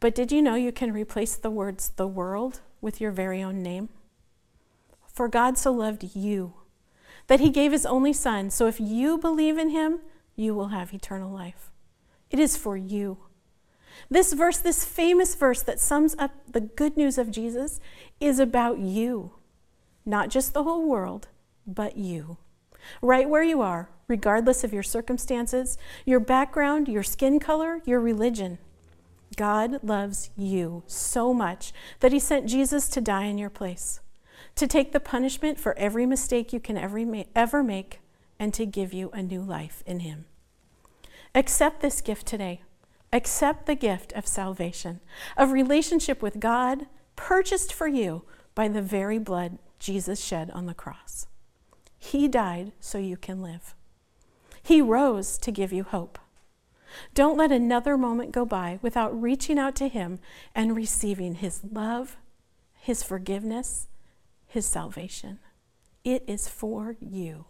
but 0.00 0.14
did 0.14 0.32
you 0.32 0.40
know 0.40 0.54
you 0.54 0.72
can 0.72 0.92
replace 0.92 1.36
the 1.36 1.50
words 1.50 1.90
the 1.90 2.06
world 2.06 2.60
with 2.80 3.00
your 3.00 3.10
very 3.10 3.42
own 3.42 3.62
name? 3.62 3.90
For 5.06 5.28
God 5.28 5.58
so 5.58 5.70
loved 5.70 6.16
you 6.16 6.54
that 7.26 7.40
he 7.40 7.50
gave 7.50 7.72
his 7.72 7.86
only 7.86 8.12
Son, 8.12 8.50
so 8.50 8.66
if 8.66 8.80
you 8.80 9.18
believe 9.18 9.58
in 9.58 9.70
him, 9.70 10.00
you 10.36 10.54
will 10.54 10.68
have 10.68 10.92
eternal 10.92 11.30
life. 11.30 11.70
It 12.34 12.40
is 12.40 12.56
for 12.56 12.76
you. 12.76 13.18
This 14.10 14.32
verse, 14.32 14.58
this 14.58 14.84
famous 14.84 15.36
verse 15.36 15.62
that 15.62 15.78
sums 15.78 16.16
up 16.18 16.32
the 16.50 16.62
good 16.62 16.96
news 16.96 17.16
of 17.16 17.30
Jesus, 17.30 17.78
is 18.18 18.40
about 18.40 18.80
you. 18.80 19.34
Not 20.04 20.30
just 20.30 20.52
the 20.52 20.64
whole 20.64 20.84
world, 20.84 21.28
but 21.64 21.96
you. 21.96 22.38
Right 23.00 23.28
where 23.28 23.44
you 23.44 23.60
are, 23.60 23.88
regardless 24.08 24.64
of 24.64 24.72
your 24.72 24.82
circumstances, 24.82 25.78
your 26.04 26.18
background, 26.18 26.88
your 26.88 27.04
skin 27.04 27.38
color, 27.38 27.82
your 27.84 28.00
religion. 28.00 28.58
God 29.36 29.78
loves 29.84 30.30
you 30.36 30.82
so 30.88 31.32
much 31.32 31.72
that 32.00 32.12
He 32.12 32.18
sent 32.18 32.48
Jesus 32.48 32.88
to 32.88 33.00
die 33.00 33.26
in 33.26 33.38
your 33.38 33.48
place, 33.48 34.00
to 34.56 34.66
take 34.66 34.90
the 34.90 34.98
punishment 34.98 35.60
for 35.60 35.78
every 35.78 36.04
mistake 36.04 36.52
you 36.52 36.58
can 36.58 36.76
ever 37.36 37.62
make, 37.62 38.00
and 38.40 38.52
to 38.54 38.66
give 38.66 38.92
you 38.92 39.10
a 39.12 39.22
new 39.22 39.40
life 39.40 39.84
in 39.86 40.00
Him. 40.00 40.24
Accept 41.34 41.80
this 41.80 42.00
gift 42.00 42.26
today. 42.26 42.62
Accept 43.12 43.66
the 43.66 43.74
gift 43.74 44.12
of 44.12 44.26
salvation, 44.26 45.00
of 45.36 45.52
relationship 45.52 46.22
with 46.22 46.40
God, 46.40 46.86
purchased 47.16 47.72
for 47.72 47.86
you 47.88 48.22
by 48.54 48.68
the 48.68 48.82
very 48.82 49.18
blood 49.18 49.58
Jesus 49.78 50.22
shed 50.24 50.50
on 50.50 50.66
the 50.66 50.74
cross. 50.74 51.26
He 51.98 52.28
died 52.28 52.72
so 52.80 52.98
you 52.98 53.16
can 53.16 53.42
live. 53.42 53.74
He 54.62 54.80
rose 54.80 55.38
to 55.38 55.50
give 55.50 55.72
you 55.72 55.84
hope. 55.84 56.18
Don't 57.14 57.36
let 57.36 57.50
another 57.50 57.96
moment 57.96 58.32
go 58.32 58.44
by 58.44 58.78
without 58.82 59.20
reaching 59.20 59.58
out 59.58 59.74
to 59.76 59.88
Him 59.88 60.20
and 60.54 60.76
receiving 60.76 61.34
His 61.34 61.60
love, 61.68 62.16
His 62.74 63.02
forgiveness, 63.02 63.88
His 64.46 64.66
salvation. 64.66 65.40
It 66.04 66.22
is 66.26 66.48
for 66.48 66.96
you. 67.00 67.46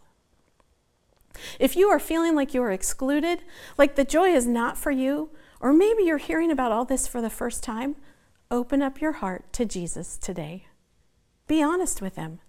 If 1.58 1.76
you 1.76 1.88
are 1.88 1.98
feeling 1.98 2.34
like 2.34 2.54
you 2.54 2.62
are 2.62 2.70
excluded, 2.70 3.42
like 3.76 3.96
the 3.96 4.04
joy 4.04 4.28
is 4.28 4.46
not 4.46 4.76
for 4.76 4.90
you, 4.90 5.30
or 5.60 5.72
maybe 5.72 6.02
you're 6.02 6.18
hearing 6.18 6.50
about 6.50 6.72
all 6.72 6.84
this 6.84 7.06
for 7.06 7.20
the 7.20 7.30
first 7.30 7.62
time, 7.62 7.96
open 8.50 8.82
up 8.82 9.00
your 9.00 9.12
heart 9.12 9.52
to 9.54 9.64
Jesus 9.64 10.16
today. 10.16 10.66
Be 11.46 11.62
honest 11.62 12.00
with 12.00 12.16
him. 12.16 12.40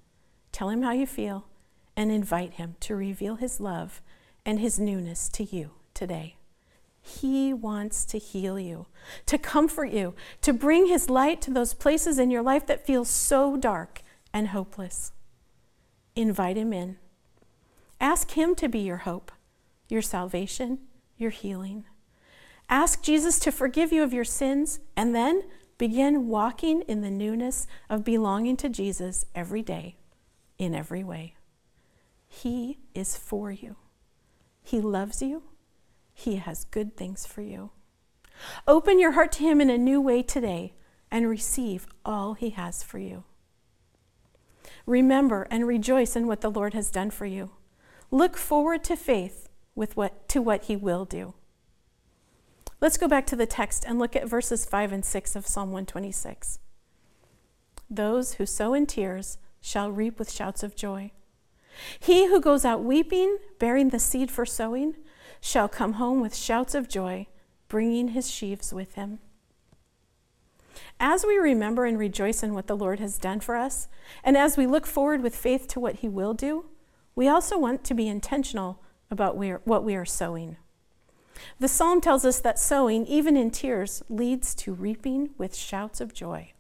Tell 0.52 0.70
him 0.70 0.84
how 0.84 0.92
you 0.92 1.06
feel 1.06 1.48
and 1.96 2.12
invite 2.12 2.54
him 2.54 2.76
to 2.82 2.96
reveal 2.96 3.36
his 3.36 3.60
love 3.60 4.02
and 4.46 4.60
his 4.60 4.80
newness 4.80 5.30
to 5.30 5.44
you 5.44 5.72
today. 5.94 6.36
He 7.02 7.54
wants 7.54 8.04
to 8.06 8.18
heal 8.18 8.60
you, 8.60 8.88
to 9.28 9.38
comfort 9.38 9.92
you, 9.92 10.16
to 10.42 10.54
bring 10.54 10.88
his 10.88 11.10
light 11.10 11.42
to 11.42 11.52
those 11.52 11.74
places 11.74 12.18
in 12.18 12.32
your 12.32 12.42
life 12.42 12.66
that 12.66 12.86
feel 12.86 13.06
so 13.06 13.58
dark 13.58 14.02
and 14.34 14.50
hopeless. 14.50 15.12
Invite 16.16 16.58
him 16.58 16.74
in 16.74 16.98
Ask 18.00 18.32
Him 18.32 18.56
to 18.56 18.68
be 18.68 18.80
your 18.80 18.98
hope, 18.98 19.32
your 19.88 20.02
salvation, 20.02 20.80
your 21.18 21.32
healing. 21.32 21.86
Ask 22.70 23.04
Jesus 23.04 23.40
to 23.40 23.52
forgive 23.52 23.92
you 23.92 24.04
of 24.04 24.14
your 24.14 24.26
sins 24.26 24.80
and 24.96 25.14
then 25.14 25.44
begin 25.78 26.28
walking 26.28 26.82
in 26.84 27.02
the 27.02 27.12
newness 27.12 27.68
of 27.90 28.04
belonging 28.04 28.58
to 28.58 28.70
Jesus 28.70 29.26
every 29.36 29.62
day, 29.62 29.98
in 30.58 30.74
every 30.74 31.04
way. 31.04 31.36
He 32.28 32.80
is 32.94 33.16
for 33.18 33.52
you. 33.52 33.76
He 34.64 34.82
loves 34.82 35.22
you. 35.22 35.44
He 36.14 36.38
has 36.38 36.66
good 36.66 36.98
things 36.98 37.26
for 37.26 37.42
you. 37.42 37.72
Open 38.68 39.00
your 39.00 39.12
heart 39.12 39.32
to 39.34 39.44
Him 39.44 39.62
in 39.62 39.70
a 39.70 39.78
new 39.78 40.02
way 40.02 40.24
today 40.24 40.74
and 41.12 41.30
receive 41.30 41.88
all 42.04 42.34
He 42.34 42.50
has 42.52 42.84
for 42.84 43.00
you. 43.00 43.24
Remember 44.86 45.48
and 45.52 45.68
rejoice 45.68 46.16
in 46.16 46.28
what 46.28 46.42
the 46.42 46.52
Lord 46.52 46.74
has 46.74 46.90
done 46.90 47.12
for 47.12 47.26
you. 47.26 47.52
Look 48.12 48.38
forward 48.38 48.84
to 48.86 48.96
faith 48.96 49.50
with 49.76 49.98
what, 49.98 50.28
to 50.30 50.42
what 50.42 50.66
he 50.66 50.76
will 50.76 51.06
do. 51.06 51.34
Let's 52.82 52.98
go 52.98 53.08
back 53.08 53.26
to 53.28 53.36
the 53.36 53.46
text 53.46 53.84
and 53.88 53.98
look 53.98 54.16
at 54.16 54.28
verses 54.28 54.66
5 54.66 54.92
and 54.92 55.06
6 55.06 55.36
of 55.36 55.48
Psalm 55.48 55.70
126. 55.70 56.60
Those 57.90 58.34
who 58.34 58.46
sow 58.46 58.74
in 58.74 58.86
tears 58.86 59.38
shall 59.62 59.92
reap 59.92 60.20
with 60.20 60.32
shouts 60.32 60.64
of 60.64 60.76
joy. 60.76 61.12
He 62.00 62.28
who 62.28 62.40
goes 62.40 62.66
out 62.66 62.84
weeping, 62.84 63.38
bearing 63.60 63.90
the 63.90 64.00
seed 64.00 64.32
for 64.32 64.46
sowing, 64.46 64.96
shall 65.42 65.68
come 65.68 65.94
home 65.94 66.22
with 66.22 66.36
shouts 66.36 66.76
of 66.76 66.88
joy, 66.88 67.28
bringing 67.68 68.10
his 68.10 68.30
sheaves 68.30 68.74
with 68.74 68.96
him. 68.96 69.20
As 71.00 71.26
we 71.26 71.38
remember 71.38 71.86
and 71.86 71.98
rejoice 71.98 72.44
in 72.44 72.54
what 72.54 72.68
the 72.68 72.78
Lord 72.78 73.00
has 73.00 73.18
done 73.18 73.40
for 73.40 73.56
us, 73.56 73.88
and 74.24 74.38
as 74.38 74.58
we 74.58 74.68
look 74.68 74.86
forward 74.86 75.22
with 75.22 75.36
faith 75.36 75.68
to 75.70 75.80
what 75.80 75.98
he 75.98 76.08
will 76.08 76.34
do, 76.34 76.66
we 77.16 77.28
also 77.28 77.58
want 77.58 77.84
to 77.86 77.94
be 77.94 78.08
intentional 78.08 78.82
about 79.10 79.38
what 79.38 79.84
we 79.84 79.96
are 79.96 80.06
sowing. 80.06 80.58
The 81.60 81.68
psalm 81.68 82.02
tells 82.02 82.26
us 82.26 82.40
that 82.40 82.60
sowing, 82.60 83.06
even 83.06 83.38
in 83.38 83.52
tears, 83.52 84.04
leads 84.10 84.56
to 84.56 84.74
reaping 84.74 85.30
with 85.38 85.56
shouts 85.56 86.02
of 86.02 86.14
joy. 86.14 86.54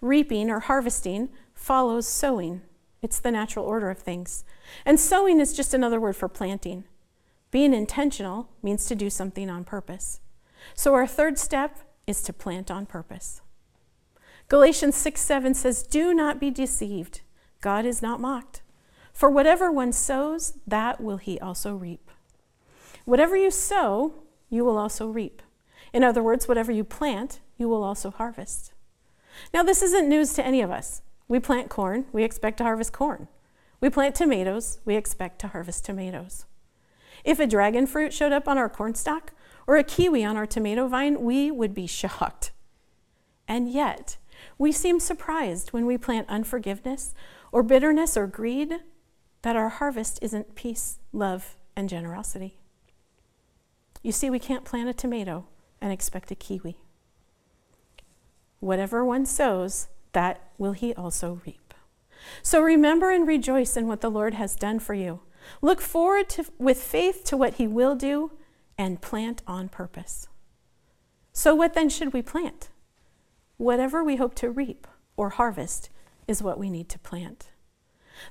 Reaping 0.00 0.50
or 0.50 0.60
harvesting 0.60 1.28
follows 1.54 2.06
sowing. 2.06 2.62
It's 3.02 3.20
the 3.20 3.30
natural 3.30 3.64
order 3.64 3.90
of 3.90 3.98
things. 3.98 4.44
And 4.84 4.98
sowing 4.98 5.40
is 5.40 5.54
just 5.54 5.74
another 5.74 6.00
word 6.00 6.16
for 6.16 6.28
planting. 6.28 6.84
Being 7.50 7.72
intentional 7.72 8.50
means 8.62 8.86
to 8.86 8.94
do 8.94 9.08
something 9.08 9.48
on 9.48 9.64
purpose. 9.64 10.20
So 10.74 10.94
our 10.94 11.06
third 11.06 11.38
step 11.38 11.78
is 12.06 12.22
to 12.22 12.32
plant 12.32 12.70
on 12.70 12.86
purpose. 12.86 13.40
Galatians 14.48 14.96
6 14.96 15.20
7 15.20 15.54
says, 15.54 15.82
Do 15.82 16.12
not 16.12 16.40
be 16.40 16.50
deceived. 16.50 17.20
God 17.60 17.84
is 17.84 18.02
not 18.02 18.20
mocked. 18.20 18.62
For 19.16 19.30
whatever 19.30 19.72
one 19.72 19.94
sows, 19.94 20.58
that 20.66 21.00
will 21.00 21.16
he 21.16 21.40
also 21.40 21.74
reap. 21.74 22.10
Whatever 23.06 23.34
you 23.34 23.50
sow, 23.50 24.12
you 24.50 24.62
will 24.62 24.76
also 24.76 25.08
reap. 25.08 25.40
In 25.94 26.04
other 26.04 26.22
words, 26.22 26.46
whatever 26.46 26.70
you 26.70 26.84
plant, 26.84 27.40
you 27.56 27.66
will 27.66 27.82
also 27.82 28.10
harvest. 28.10 28.74
Now, 29.54 29.62
this 29.62 29.80
isn't 29.80 30.06
news 30.06 30.34
to 30.34 30.44
any 30.44 30.60
of 30.60 30.70
us. 30.70 31.00
We 31.28 31.40
plant 31.40 31.70
corn, 31.70 32.04
we 32.12 32.24
expect 32.24 32.58
to 32.58 32.64
harvest 32.64 32.92
corn. 32.92 33.28
We 33.80 33.88
plant 33.88 34.14
tomatoes, 34.14 34.80
we 34.84 34.96
expect 34.96 35.38
to 35.38 35.48
harvest 35.48 35.86
tomatoes. 35.86 36.44
If 37.24 37.40
a 37.40 37.46
dragon 37.46 37.86
fruit 37.86 38.12
showed 38.12 38.32
up 38.32 38.46
on 38.46 38.58
our 38.58 38.68
corn 38.68 38.94
stalk 38.94 39.32
or 39.66 39.78
a 39.78 39.82
kiwi 39.82 40.26
on 40.26 40.36
our 40.36 40.46
tomato 40.46 40.88
vine, 40.88 41.22
we 41.22 41.50
would 41.50 41.72
be 41.72 41.86
shocked. 41.86 42.50
And 43.48 43.66
yet, 43.72 44.18
we 44.58 44.72
seem 44.72 45.00
surprised 45.00 45.72
when 45.72 45.86
we 45.86 45.96
plant 45.96 46.28
unforgiveness 46.28 47.14
or 47.50 47.62
bitterness 47.62 48.14
or 48.14 48.26
greed 48.26 48.80
that 49.46 49.54
our 49.54 49.68
harvest 49.68 50.18
isn't 50.22 50.56
peace, 50.56 50.98
love, 51.12 51.56
and 51.76 51.88
generosity. 51.88 52.58
You 54.02 54.10
see, 54.10 54.28
we 54.28 54.40
can't 54.40 54.64
plant 54.64 54.88
a 54.88 54.92
tomato 54.92 55.46
and 55.80 55.92
expect 55.92 56.32
a 56.32 56.34
kiwi. 56.34 56.78
Whatever 58.58 59.04
one 59.04 59.24
sows, 59.24 59.86
that 60.14 60.50
will 60.58 60.72
he 60.72 60.92
also 60.94 61.40
reap. 61.46 61.74
So 62.42 62.60
remember 62.60 63.12
and 63.12 63.24
rejoice 63.24 63.76
in 63.76 63.86
what 63.86 64.00
the 64.00 64.10
Lord 64.10 64.34
has 64.34 64.56
done 64.56 64.80
for 64.80 64.94
you. 64.94 65.20
Look 65.62 65.80
forward 65.80 66.28
to, 66.30 66.46
with 66.58 66.82
faith 66.82 67.22
to 67.26 67.36
what 67.36 67.54
he 67.54 67.68
will 67.68 67.94
do 67.94 68.32
and 68.76 69.00
plant 69.00 69.42
on 69.46 69.68
purpose. 69.68 70.26
So, 71.32 71.54
what 71.54 71.74
then 71.74 71.88
should 71.88 72.12
we 72.12 72.20
plant? 72.20 72.70
Whatever 73.58 74.02
we 74.02 74.16
hope 74.16 74.34
to 74.36 74.50
reap 74.50 74.88
or 75.16 75.30
harvest 75.30 75.88
is 76.26 76.42
what 76.42 76.58
we 76.58 76.68
need 76.68 76.88
to 76.88 76.98
plant. 76.98 77.50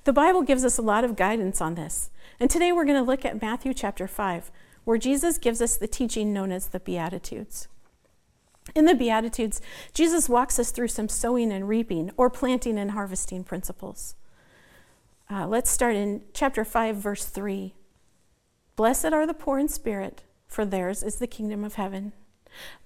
The 0.03 0.13
Bible 0.13 0.41
gives 0.41 0.65
us 0.65 0.77
a 0.77 0.83
lot 0.83 1.03
of 1.03 1.15
guidance 1.15 1.61
on 1.61 1.75
this. 1.75 2.09
And 2.39 2.49
today 2.49 2.71
we're 2.71 2.85
going 2.85 2.97
to 2.97 3.09
look 3.09 3.25
at 3.25 3.41
Matthew 3.41 3.73
chapter 3.73 4.07
5, 4.07 4.51
where 4.83 4.97
Jesus 4.97 5.37
gives 5.37 5.61
us 5.61 5.77
the 5.77 5.87
teaching 5.87 6.33
known 6.33 6.51
as 6.51 6.67
the 6.67 6.79
Beatitudes. 6.79 7.67
In 8.73 8.85
the 8.85 8.95
Beatitudes, 8.95 9.61
Jesus 9.93 10.27
walks 10.27 10.57
us 10.57 10.71
through 10.71 10.87
some 10.87 11.07
sowing 11.07 11.51
and 11.51 11.67
reaping 11.67 12.11
or 12.17 12.29
planting 12.29 12.79
and 12.79 12.91
harvesting 12.91 13.43
principles. 13.43 14.15
Uh, 15.29 15.47
let's 15.47 15.69
start 15.69 15.95
in 15.95 16.21
chapter 16.33 16.65
5, 16.65 16.95
verse 16.95 17.25
3. 17.25 17.73
Blessed 18.75 19.05
are 19.05 19.25
the 19.25 19.33
poor 19.33 19.59
in 19.59 19.67
spirit, 19.67 20.23
for 20.47 20.65
theirs 20.65 21.03
is 21.03 21.15
the 21.15 21.27
kingdom 21.27 21.63
of 21.63 21.75
heaven. 21.75 22.13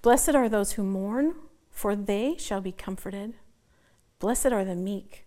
Blessed 0.02 0.34
are 0.34 0.48
those 0.48 0.72
who 0.72 0.82
mourn, 0.82 1.34
for 1.70 1.96
they 1.96 2.36
shall 2.38 2.60
be 2.60 2.72
comforted. 2.72 3.34
Blessed 4.18 4.46
are 4.46 4.64
the 4.64 4.76
meek, 4.76 5.26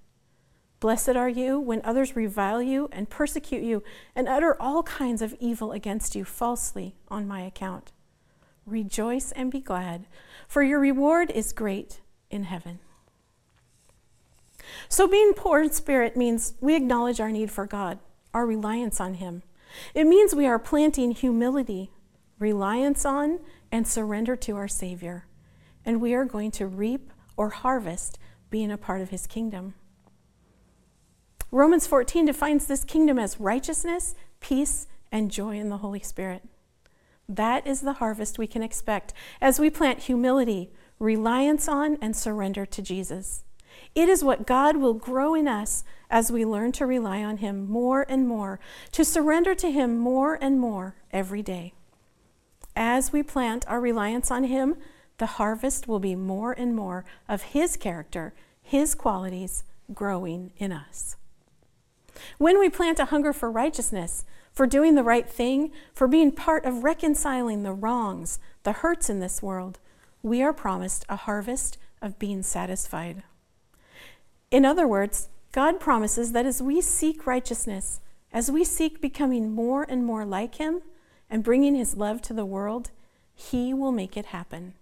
Blessed 0.81 1.09
are 1.09 1.29
you 1.29 1.59
when 1.59 1.79
others 1.83 2.15
revile 2.15 2.61
you 2.61 2.89
and 2.91 3.07
persecute 3.07 3.61
you 3.61 3.83
and 4.15 4.27
utter 4.27 4.59
all 4.59 4.81
kinds 4.81 5.21
of 5.21 5.35
evil 5.39 5.71
against 5.71 6.15
you 6.15 6.25
falsely 6.25 6.95
on 7.07 7.27
my 7.27 7.41
account. 7.41 7.91
Rejoice 8.65 9.31
and 9.33 9.51
be 9.51 9.59
glad, 9.59 10.07
for 10.47 10.63
your 10.63 10.79
reward 10.79 11.29
is 11.29 11.53
great 11.53 12.01
in 12.31 12.45
heaven. 12.45 12.79
So, 14.89 15.07
being 15.07 15.33
poor 15.33 15.61
in 15.61 15.71
spirit 15.71 16.17
means 16.17 16.55
we 16.59 16.75
acknowledge 16.75 17.19
our 17.19 17.31
need 17.31 17.51
for 17.51 17.67
God, 17.67 17.99
our 18.33 18.47
reliance 18.47 18.99
on 18.99 19.15
Him. 19.15 19.43
It 19.93 20.07
means 20.07 20.33
we 20.33 20.47
are 20.47 20.59
planting 20.59 21.11
humility, 21.11 21.91
reliance 22.39 23.05
on, 23.05 23.39
and 23.71 23.87
surrender 23.87 24.35
to 24.37 24.55
our 24.55 24.67
Savior. 24.67 25.27
And 25.85 26.01
we 26.01 26.15
are 26.15 26.25
going 26.25 26.49
to 26.51 26.65
reap 26.65 27.11
or 27.37 27.49
harvest 27.49 28.17
being 28.49 28.71
a 28.71 28.77
part 28.77 29.01
of 29.01 29.09
His 29.09 29.27
kingdom. 29.27 29.75
Romans 31.53 31.85
14 31.85 32.25
defines 32.25 32.65
this 32.65 32.85
kingdom 32.85 33.19
as 33.19 33.39
righteousness, 33.39 34.15
peace, 34.39 34.87
and 35.11 35.29
joy 35.29 35.59
in 35.59 35.67
the 35.67 35.79
Holy 35.79 35.99
Spirit. 35.99 36.43
That 37.27 37.67
is 37.67 37.81
the 37.81 37.93
harvest 37.93 38.39
we 38.39 38.47
can 38.47 38.63
expect 38.63 39.13
as 39.41 39.59
we 39.59 39.69
plant 39.69 39.99
humility, 39.99 40.71
reliance 40.97 41.67
on, 41.67 41.97
and 42.01 42.15
surrender 42.15 42.65
to 42.65 42.81
Jesus. 42.81 43.43
It 43.93 44.07
is 44.07 44.23
what 44.23 44.47
God 44.47 44.77
will 44.77 44.93
grow 44.93 45.33
in 45.33 45.47
us 45.47 45.83
as 46.09 46.31
we 46.31 46.45
learn 46.45 46.71
to 46.73 46.85
rely 46.85 47.21
on 47.21 47.37
Him 47.37 47.69
more 47.69 48.05
and 48.07 48.27
more, 48.27 48.61
to 48.93 49.03
surrender 49.03 49.53
to 49.55 49.69
Him 49.69 49.97
more 49.97 50.37
and 50.41 50.57
more 50.57 50.95
every 51.11 51.43
day. 51.43 51.73
As 52.77 53.11
we 53.11 53.23
plant 53.23 53.67
our 53.67 53.81
reliance 53.81 54.31
on 54.31 54.45
Him, 54.45 54.77
the 55.17 55.25
harvest 55.25 55.85
will 55.85 55.99
be 55.99 56.15
more 56.15 56.53
and 56.53 56.73
more 56.73 57.03
of 57.27 57.41
His 57.41 57.75
character, 57.75 58.33
His 58.61 58.95
qualities 58.95 59.63
growing 59.93 60.51
in 60.57 60.71
us. 60.71 61.17
When 62.37 62.59
we 62.59 62.69
plant 62.69 62.99
a 62.99 63.05
hunger 63.05 63.33
for 63.33 63.51
righteousness, 63.51 64.25
for 64.51 64.67
doing 64.67 64.95
the 64.95 65.03
right 65.03 65.29
thing, 65.29 65.71
for 65.93 66.07
being 66.07 66.31
part 66.31 66.65
of 66.65 66.83
reconciling 66.83 67.63
the 67.63 67.73
wrongs, 67.73 68.39
the 68.63 68.73
hurts 68.73 69.09
in 69.09 69.19
this 69.19 69.41
world, 69.41 69.79
we 70.21 70.41
are 70.41 70.53
promised 70.53 71.05
a 71.09 71.15
harvest 71.15 71.77
of 72.01 72.19
being 72.19 72.43
satisfied. 72.43 73.23
In 74.49 74.65
other 74.65 74.87
words, 74.87 75.29
God 75.51 75.79
promises 75.79 76.31
that 76.33 76.45
as 76.45 76.61
we 76.61 76.81
seek 76.81 77.25
righteousness, 77.25 78.01
as 78.33 78.51
we 78.51 78.63
seek 78.63 79.01
becoming 79.01 79.51
more 79.51 79.85
and 79.87 80.05
more 80.05 80.25
like 80.25 80.55
Him 80.55 80.81
and 81.29 81.43
bringing 81.43 81.75
His 81.75 81.95
love 81.95 82.21
to 82.23 82.33
the 82.33 82.45
world, 82.45 82.91
He 83.33 83.73
will 83.73 83.91
make 83.91 84.15
it 84.17 84.27
happen. 84.27 84.73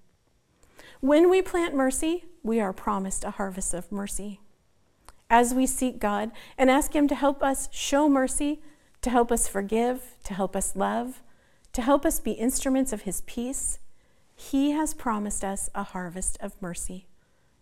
When 0.99 1.29
we 1.29 1.41
plant 1.41 1.75
mercy, 1.75 2.25
we 2.43 2.59
are 2.59 2.73
promised 2.73 3.23
a 3.23 3.31
harvest 3.31 3.73
of 3.73 3.91
mercy. 3.91 4.41
As 5.29 5.53
we 5.53 5.67
seek 5.67 5.99
God 5.99 6.31
and 6.57 6.69
ask 6.69 6.95
Him 6.95 7.07
to 7.07 7.15
help 7.15 7.43
us 7.43 7.69
show 7.71 8.09
mercy, 8.09 8.61
to 9.01 9.09
help 9.09 9.31
us 9.31 9.47
forgive, 9.47 10.15
to 10.23 10.33
help 10.33 10.55
us 10.55 10.75
love, 10.75 11.21
to 11.73 11.81
help 11.81 12.05
us 12.05 12.19
be 12.19 12.31
instruments 12.31 12.91
of 12.91 13.03
His 13.03 13.21
peace, 13.21 13.79
He 14.35 14.71
has 14.71 14.93
promised 14.93 15.43
us 15.43 15.69
a 15.75 15.83
harvest 15.83 16.37
of 16.41 16.59
mercy, 16.61 17.07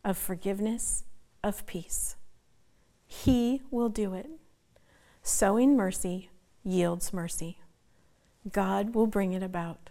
of 0.04 0.18
forgiveness, 0.18 1.04
of 1.44 1.66
peace. 1.66 2.16
He 3.06 3.62
will 3.70 3.90
do 3.90 4.14
it. 4.14 4.30
Sowing 5.22 5.76
mercy 5.76 6.30
yields 6.64 7.12
mercy. 7.14 7.60
God 8.52 8.96
will 8.96 9.08
bring 9.08 9.34
it 9.34 9.44
about. 9.44 9.90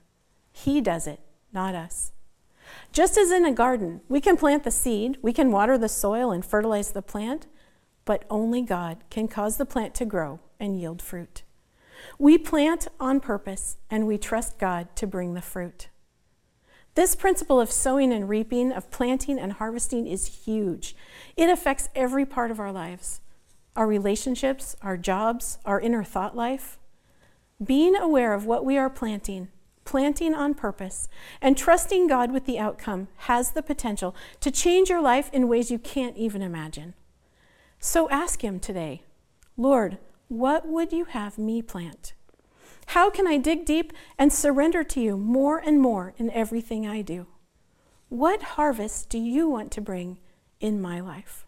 He 0.51 0.81
does 0.81 1.07
it, 1.07 1.21
not 1.53 1.75
us. 1.75 2.13
Just 2.93 3.19
as 3.19 3.31
in 3.31 3.45
a 3.45 3.53
garden, 3.53 4.01
we 4.09 4.21
can 4.21 4.37
plant 4.37 4.65
the 4.65 4.71
seed, 4.71 5.19
we 5.23 5.33
can 5.33 5.53
water 5.53 5.77
the 5.77 5.89
soil 5.89 6.33
and 6.33 6.45
fertilize 6.45 6.93
the 6.93 7.03
plant, 7.03 7.47
but 8.07 8.25
only 8.31 8.63
God 8.63 9.05
can 9.11 9.29
cause 9.29 9.59
the 9.59 9.67
plant 9.67 9.95
to 9.97 10.07
grow 10.07 10.41
and 10.59 10.81
yield 10.81 11.03
fruit. 11.03 11.43
We 12.19 12.39
plant 12.39 12.89
on 12.99 13.21
purpose 13.21 13.77
and 13.91 14.07
we 14.07 14.17
trust 14.17 14.59
God 14.59 14.95
to 14.97 15.07
bring 15.07 15.35
the 15.35 15.43
fruit. 15.43 15.89
This 16.95 17.15
principle 17.15 17.61
of 17.61 17.71
sowing 17.71 18.11
and 18.11 18.27
reaping, 18.27 18.73
of 18.73 18.91
planting 18.91 19.39
and 19.39 19.53
harvesting, 19.53 20.07
is 20.07 20.45
huge. 20.47 20.97
It 21.37 21.51
affects 21.51 21.91
every 21.95 22.25
part 22.25 22.51
of 22.51 22.59
our 22.59 22.73
lives 22.73 23.21
our 23.75 23.87
relationships, 23.87 24.75
our 24.81 24.97
jobs, 24.97 25.59
our 25.67 25.79
inner 25.79 26.03
thought 26.03 26.35
life. 26.35 26.79
Being 27.63 27.95
aware 27.95 28.33
of 28.33 28.47
what 28.47 28.65
we 28.65 28.79
are 28.79 28.89
planting, 28.89 29.49
planting 29.85 30.35
on 30.35 30.55
purpose, 30.55 31.09
and 31.43 31.59
trusting 31.59 32.07
God 32.07 32.33
with 32.33 32.47
the 32.47 32.59
outcome 32.59 33.09
has 33.17 33.51
the 33.51 33.63
potential 33.63 34.17
to 34.41 34.51
change 34.51 34.89
your 34.89 35.03
life 35.03 35.29
in 35.31 35.47
ways 35.47 35.71
you 35.71 35.79
can't 35.79 36.17
even 36.17 36.41
imagine. 36.41 36.95
So 37.79 38.09
ask 38.11 38.43
Him 38.43 38.61
today 38.61 39.03
Lord, 39.57 39.99
what 40.29 40.67
would 40.67 40.93
you 40.93 41.05
have 41.07 41.39
me 41.39 41.63
plant? 41.63 42.15
How 42.91 43.11
can 43.11 43.27
I 43.27 43.37
dig 43.37 43.65
deep 43.65 43.93
and 44.19 44.33
surrender 44.33 44.85
to 44.85 45.01
you 45.01 45.17
more 45.17 45.59
and 45.59 45.81
more 45.81 46.15
in 46.19 46.31
everything 46.31 46.87
I 46.87 47.03
do? 47.03 47.27
What 48.09 48.43
harvest 48.43 49.09
do 49.09 49.19
you 49.19 49.49
want 49.49 49.73
to 49.73 49.81
bring 49.81 50.19
in 50.61 50.81
my 50.81 51.01
life? 51.01 51.45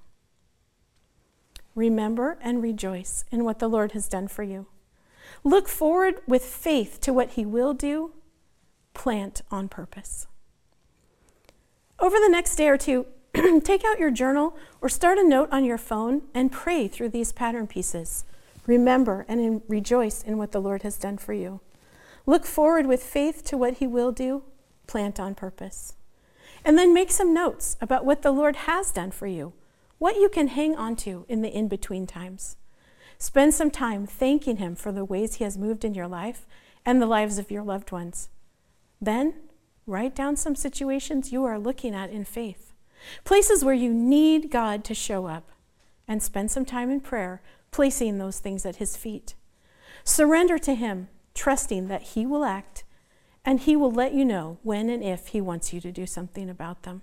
Remember 1.75 2.39
and 2.43 2.61
rejoice 2.61 3.25
in 3.31 3.45
what 3.45 3.61
the 3.61 3.69
Lord 3.69 3.93
has 3.93 4.09
done 4.09 4.27
for 4.27 4.43
you. 4.43 4.67
Look 5.45 5.69
forward 5.69 6.17
with 6.27 6.45
faith 6.45 7.01
to 7.03 7.13
what 7.13 7.31
He 7.31 7.47
will 7.47 7.73
do. 7.73 8.13
Plant 8.95 9.43
on 9.51 9.69
purpose. 9.69 10.27
Over 12.01 12.17
the 12.19 12.29
next 12.29 12.57
day 12.57 12.69
or 12.69 12.77
two, 12.77 13.07
take 13.65 13.85
out 13.85 13.99
your 13.99 14.11
journal 14.11 14.57
or 14.81 14.89
start 14.89 15.19
a 15.19 15.27
note 15.27 15.49
on 15.53 15.65
your 15.65 15.79
phone 15.79 16.23
and 16.35 16.53
pray 16.53 16.89
through 16.89 17.11
these 17.11 17.33
pattern 17.33 17.67
pieces. 17.67 18.25
Remember 18.67 19.25
and 19.29 19.41
in, 19.41 19.63
rejoice 19.69 20.23
in 20.23 20.39
what 20.39 20.53
the 20.53 20.61
Lord 20.61 20.83
has 20.83 20.99
done 20.99 21.19
for 21.19 21.33
you. 21.33 21.61
Look 22.27 22.45
forward 22.45 22.87
with 22.87 23.03
faith 23.03 23.45
to 23.47 23.57
what 23.57 23.75
He 23.75 23.87
will 23.87 24.13
do. 24.13 24.43
Plant 24.87 25.19
on 25.19 25.35
purpose. 25.35 25.95
And 26.65 26.77
then 26.77 26.93
make 26.93 27.11
some 27.11 27.33
notes 27.33 27.77
about 27.81 28.05
what 28.05 28.23
the 28.23 28.33
Lord 28.33 28.57
has 28.57 28.91
done 28.91 29.11
for 29.11 29.27
you, 29.27 29.55
what 29.99 30.17
you 30.17 30.29
can 30.29 30.49
hang 30.49 30.77
on 30.77 30.97
to 30.97 31.25
in 31.29 31.41
the 31.41 31.49
in 31.49 31.69
between 31.69 32.07
times. 32.07 32.57
Spend 33.19 33.55
some 33.55 33.71
time 33.71 34.07
thanking 34.07 34.59
Him 34.59 34.75
for 34.75 34.93
the 34.93 35.05
ways 35.05 35.35
He 35.35 35.45
has 35.45 35.57
moved 35.59 35.85
in 35.85 35.95
your 35.95 36.07
life 36.07 36.47
and 36.85 37.01
the 37.01 37.07
lives 37.07 37.39
of 37.39 37.51
your 37.51 37.63
loved 37.63 37.91
ones. 37.91 38.29
Then, 39.01 39.35
write 39.87 40.15
down 40.15 40.37
some 40.37 40.55
situations 40.55 41.33
you 41.33 41.45
are 41.45 41.59
looking 41.59 41.95
at 41.95 42.11
in 42.11 42.25
faith, 42.25 42.68
places 43.25 43.65
where 43.65 43.75
you 43.75 43.93
need 43.93 44.51
God 44.51 44.85
to 44.85 44.95
show 44.95 45.27
up, 45.27 45.51
and 46.07 46.23
spend 46.23 46.51
some 46.51 46.65
time 46.65 46.91
in 46.91 47.01
prayer 47.01 47.43
placing 47.71 48.19
those 48.19 48.39
things 48.39 48.65
at 48.65 48.77
His 48.77 48.97
feet. 48.97 49.35
Surrender 50.05 50.59
to 50.59 50.75
Him, 50.75 51.09
trusting 51.35 51.89
that 51.89 52.03
He 52.03 52.27
will 52.27 52.45
act 52.45 52.85
and 53.45 53.61
He 53.61 53.77
will 53.77 53.91
let 53.91 54.13
you 54.13 54.25
know 54.25 54.59
when 54.63 54.91
and 54.91 55.03
if 55.03 55.29
He 55.29 55.41
wants 55.41 55.73
you 55.73 55.81
to 55.81 55.93
do 55.93 56.07
something 56.07 56.51
about 56.51 56.83
them. 56.83 57.03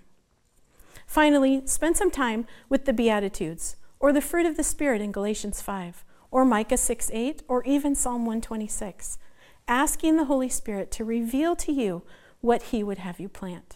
Finally, 1.06 1.62
spend 1.66 1.96
some 1.96 2.10
time 2.10 2.46
with 2.68 2.84
the 2.84 2.92
Beatitudes 2.92 3.76
or 3.98 4.12
the 4.12 4.20
fruit 4.20 4.46
of 4.46 4.56
the 4.56 4.62
Spirit 4.62 5.00
in 5.00 5.12
Galatians 5.12 5.60
5 5.62 6.04
or 6.30 6.44
Micah 6.44 6.76
6 6.76 7.10
8 7.12 7.42
or 7.48 7.64
even 7.64 7.94
Psalm 7.94 8.26
126, 8.26 9.18
asking 9.66 10.16
the 10.16 10.26
Holy 10.26 10.48
Spirit 10.48 10.90
to 10.92 11.04
reveal 11.04 11.56
to 11.56 11.72
you 11.72 12.02
what 12.40 12.64
He 12.64 12.82
would 12.82 12.98
have 12.98 13.18
you 13.18 13.28
plant. 13.28 13.75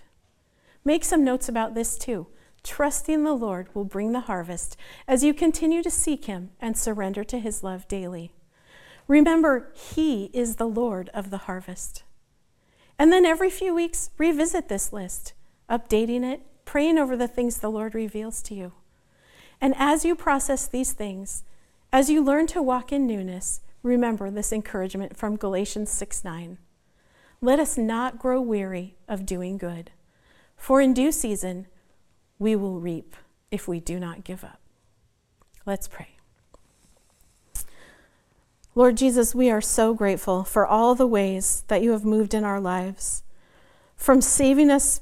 Make 0.90 1.04
some 1.04 1.22
notes 1.22 1.48
about 1.48 1.74
this 1.74 1.96
too 1.96 2.26
Trusting 2.64 3.22
the 3.22 3.32
Lord 3.32 3.72
will 3.76 3.84
bring 3.84 4.10
the 4.10 4.26
harvest 4.26 4.76
as 5.06 5.22
you 5.22 5.32
continue 5.32 5.84
to 5.84 5.88
seek 5.90 6.24
Him 6.24 6.50
and 6.60 6.76
surrender 6.76 7.22
to 7.22 7.38
His 7.38 7.62
love 7.62 7.86
daily. 7.86 8.32
Remember, 9.06 9.70
He 9.72 10.30
is 10.32 10.56
the 10.56 10.66
Lord 10.66 11.08
of 11.14 11.30
the 11.30 11.46
harvest. 11.46 12.02
And 12.98 13.12
then 13.12 13.24
every 13.24 13.50
few 13.50 13.72
weeks, 13.72 14.10
revisit 14.18 14.68
this 14.68 14.92
list, 14.92 15.32
updating 15.70 16.24
it, 16.24 16.40
praying 16.64 16.98
over 16.98 17.16
the 17.16 17.28
things 17.28 17.58
the 17.58 17.70
Lord 17.70 17.94
reveals 17.94 18.42
to 18.42 18.56
you. 18.56 18.72
And 19.60 19.76
as 19.78 20.04
you 20.04 20.16
process 20.16 20.66
these 20.66 20.92
things, 20.92 21.44
as 21.92 22.10
you 22.10 22.20
learn 22.20 22.48
to 22.48 22.60
walk 22.60 22.90
in 22.90 23.06
newness, 23.06 23.60
remember 23.84 24.28
this 24.28 24.52
encouragement 24.52 25.16
from 25.16 25.36
Galatians 25.36 25.88
6 25.92 26.24
9. 26.24 26.58
Let 27.40 27.60
us 27.60 27.78
not 27.78 28.18
grow 28.18 28.40
weary 28.40 28.96
of 29.06 29.24
doing 29.24 29.56
good, 29.56 29.92
for 30.60 30.80
in 30.80 30.92
due 30.92 31.10
season 31.10 31.66
we 32.38 32.54
will 32.54 32.78
reap 32.78 33.16
if 33.50 33.66
we 33.66 33.80
do 33.80 33.98
not 33.98 34.22
give 34.22 34.44
up. 34.44 34.60
Let's 35.66 35.88
pray. 35.88 36.18
Lord 38.74 38.96
Jesus, 38.96 39.34
we 39.34 39.50
are 39.50 39.60
so 39.60 39.94
grateful 39.94 40.44
for 40.44 40.66
all 40.66 40.94
the 40.94 41.06
ways 41.06 41.64
that 41.68 41.82
you 41.82 41.90
have 41.92 42.04
moved 42.04 42.34
in 42.34 42.44
our 42.44 42.60
lives, 42.60 43.24
from 43.96 44.20
saving 44.20 44.70
us 44.70 45.00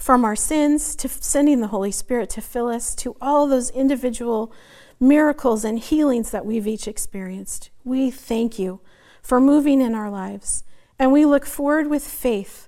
from 0.00 0.24
our 0.24 0.34
sins 0.34 0.96
to 0.96 1.08
sending 1.08 1.60
the 1.60 1.68
Holy 1.68 1.92
Spirit 1.92 2.28
to 2.30 2.40
fill 2.40 2.68
us, 2.68 2.96
to 2.96 3.16
all 3.20 3.46
those 3.46 3.70
individual 3.70 4.52
miracles 4.98 5.64
and 5.64 5.78
healings 5.78 6.32
that 6.32 6.44
we've 6.44 6.66
each 6.66 6.88
experienced. 6.88 7.70
We 7.84 8.10
thank 8.10 8.58
you 8.58 8.80
for 9.22 9.40
moving 9.40 9.80
in 9.80 9.94
our 9.94 10.10
lives, 10.10 10.64
and 10.98 11.12
we 11.12 11.24
look 11.24 11.46
forward 11.46 11.88
with 11.88 12.04
faith 12.04 12.66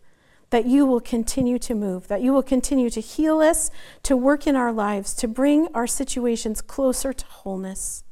that 0.56 0.64
you 0.64 0.86
will 0.86 1.02
continue 1.02 1.58
to 1.58 1.74
move, 1.74 2.08
that 2.08 2.22
you 2.22 2.32
will 2.32 2.42
continue 2.42 2.88
to 2.88 2.98
heal 2.98 3.40
us, 3.40 3.70
to 4.02 4.16
work 4.16 4.46
in 4.46 4.56
our 4.56 4.72
lives, 4.72 5.12
to 5.12 5.28
bring 5.28 5.68
our 5.74 5.86
situations 5.86 6.62
closer 6.62 7.12
to 7.12 7.26
wholeness. 7.26 8.04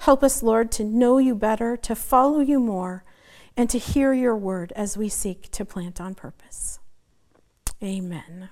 Help 0.00 0.22
us, 0.22 0.42
Lord, 0.42 0.70
to 0.72 0.84
know 0.84 1.16
you 1.16 1.34
better, 1.34 1.74
to 1.78 1.96
follow 1.96 2.40
you 2.40 2.60
more, 2.60 3.02
and 3.56 3.70
to 3.70 3.78
hear 3.78 4.12
your 4.12 4.36
word 4.36 4.74
as 4.76 4.98
we 4.98 5.08
seek 5.08 5.50
to 5.52 5.64
plant 5.64 6.02
on 6.02 6.14
purpose. 6.14 6.80
Amen. 7.82 8.50